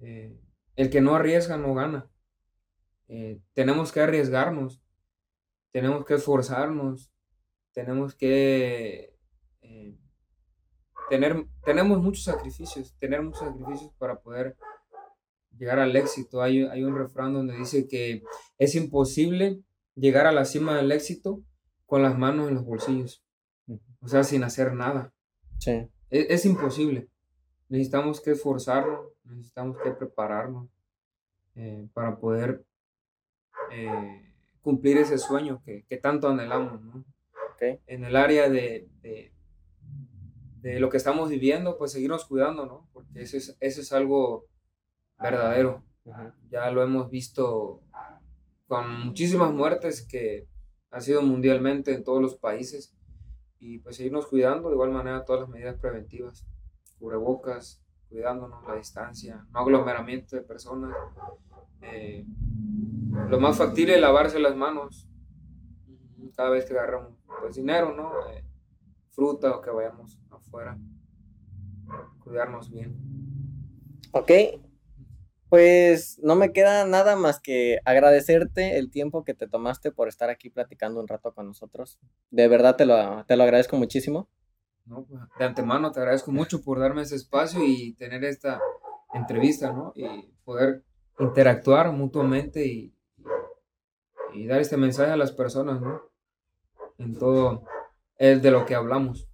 eh, 0.01 0.37
el 0.75 0.91
que 0.91 1.01
no 1.01 1.15
arriesga 1.15 1.57
no 1.57 1.75
gana. 1.75 2.11
Eh, 3.07 3.41
tenemos 3.53 3.93
que 3.93 4.01
arriesgarnos, 4.01 4.83
tenemos 5.71 6.05
que 6.05 6.15
esforzarnos, 6.15 7.13
tenemos 7.73 8.15
que 8.15 9.15
tener, 11.09 11.47
tenemos 11.65 12.03
muchos 12.03 12.25
sacrificios, 12.25 12.95
tener 12.99 13.23
muchos 13.23 13.41
sacrificios 13.41 13.93
para 13.99 14.21
poder 14.21 14.57
llegar 15.59 15.79
al 15.79 15.95
éxito. 15.97 16.43
Hay, 16.43 16.63
hay 16.63 16.83
un 16.83 16.97
refrán 16.97 17.33
donde 17.33 17.57
dice 17.57 17.87
que 17.89 18.23
es 18.59 18.75
imposible 18.75 19.61
llegar 19.95 20.27
a 20.27 20.33
la 20.33 20.45
cima 20.45 20.77
del 20.77 20.93
éxito 20.93 21.43
con 21.87 22.03
las 22.03 22.19
manos 22.19 22.49
en 22.49 22.55
los 22.55 22.65
bolsillos, 22.65 23.25
o 24.01 24.09
sea, 24.09 24.25
sin 24.25 24.43
hacer 24.43 24.75
nada. 24.75 25.13
Sí. 25.59 25.71
E, 26.11 26.27
es, 26.31 26.45
imposible. 26.45 27.09
Necesitamos 27.69 28.21
que 28.21 28.33
esforzarnos, 28.33 29.13
necesitamos 29.25 29.79
que 29.83 29.91
prepararnos 29.93 30.69
eh, 31.55 31.87
para 31.93 32.19
poder 32.19 32.65
eh, 33.71 34.35
cumplir 34.61 34.99
ese 34.99 35.19
sueño 35.19 35.63
que, 35.65 35.97
tanto 35.99 36.29
anhelamos. 36.29 36.81
¿no? 36.83 37.05
En 37.87 38.05
el 38.05 38.17
área 38.17 38.51
de, 38.51 38.89
de, 40.61 40.81
lo 40.81 40.91
que 40.91 40.99
estamos 40.99 41.31
viviendo, 41.31 41.79
pues 41.79 41.93
seguirnos 41.93 42.27
cuidando, 42.27 42.67
¿no? 42.67 42.89
porque 42.93 43.23
eso 43.23 43.37
es, 43.37 43.57
eso 43.61 43.81
es 43.81 43.93
algo 43.93 44.47
verdadero. 45.31 45.83
Ya 46.51 46.71
lo 46.71 46.83
hemos 46.83 47.11
visto 47.11 47.83
con 48.67 49.07
muchísimas 49.07 49.53
muertes 49.53 50.07
que 50.07 50.47
ha 50.91 51.01
sido 51.01 51.23
mundialmente 51.23 51.95
en 51.95 52.05
todos 52.05 52.21
los 52.21 52.37
países 52.37 52.95
y 53.59 53.79
pues 53.79 53.97
seguirnos 53.97 54.27
cuidando 54.27 54.69
de 54.69 54.75
igual 54.75 54.91
manera 54.91 55.25
todas 55.25 55.43
las 55.43 55.51
medidas 55.51 55.79
preventivas, 55.79 56.47
cubrebocas, 56.99 57.83
cuidándonos 58.09 58.63
la 58.69 58.77
distancia, 58.77 59.47
no 59.53 59.61
aglomeramiento 59.61 60.37
de 60.37 60.43
personas. 60.43 60.95
Eh, 61.81 62.27
lo 63.29 63.41
más 63.41 63.57
factible 63.57 63.95
es 63.95 64.01
lavarse 64.01 64.39
las 64.39 64.57
manos 64.57 65.09
cada 66.37 66.51
vez 66.51 66.65
que 66.65 66.75
agarramos 66.75 67.15
pues, 67.41 67.57
dinero, 67.57 67.95
¿no? 67.95 68.13
Eh, 68.31 68.45
fruta 69.11 69.57
o 69.57 69.61
que 69.61 69.71
vayamos 69.71 70.21
afuera. 70.31 70.79
Cuidarnos 72.23 72.71
bien. 72.71 72.97
Ok, 74.13 74.31
pues 75.55 76.19
no 76.21 76.35
me 76.35 76.53
queda 76.53 76.85
nada 76.85 77.15
más 77.15 77.39
que 77.39 77.79
agradecerte 77.85 78.77
el 78.77 78.91
tiempo 78.91 79.23
que 79.23 79.35
te 79.35 79.47
tomaste 79.47 79.93
por 79.93 80.09
estar 80.09 80.29
aquí 80.29 80.51
platicando 80.51 80.99
un 80.99 81.07
rato 81.07 81.33
con 81.33 81.47
nosotros. 81.47 82.01
De 82.33 82.49
verdad 82.49 82.75
te 82.75 82.87
lo, 82.87 83.25
te 83.27 83.37
lo 83.37 83.45
agradezco 83.45 83.77
muchísimo. 83.77 84.29
No, 84.85 85.05
pues, 85.05 85.21
de 85.39 85.45
antemano 85.45 85.93
te 85.93 86.01
agradezco 86.01 86.33
mucho 86.33 86.61
por 86.61 86.81
darme 86.81 87.03
ese 87.03 87.15
espacio 87.15 87.61
y 87.65 87.95
tener 87.95 88.25
esta 88.25 88.61
entrevista, 89.13 89.73
¿no? 89.73 89.93
Y 89.95 90.33
poder 90.45 90.83
interactuar 91.21 91.93
mutuamente 91.93 92.67
y, 92.67 92.93
y 94.33 94.49
dar 94.49 94.61
este 94.61 94.77
mensaje 94.77 95.13
a 95.13 95.17
las 95.17 95.31
personas, 95.31 95.81
¿no? 95.81 96.03
En 96.99 97.17
todo 97.17 97.63
es 98.17 98.43
de 98.43 98.51
lo 98.51 98.67
que 98.67 98.75
hablamos. 98.75 99.29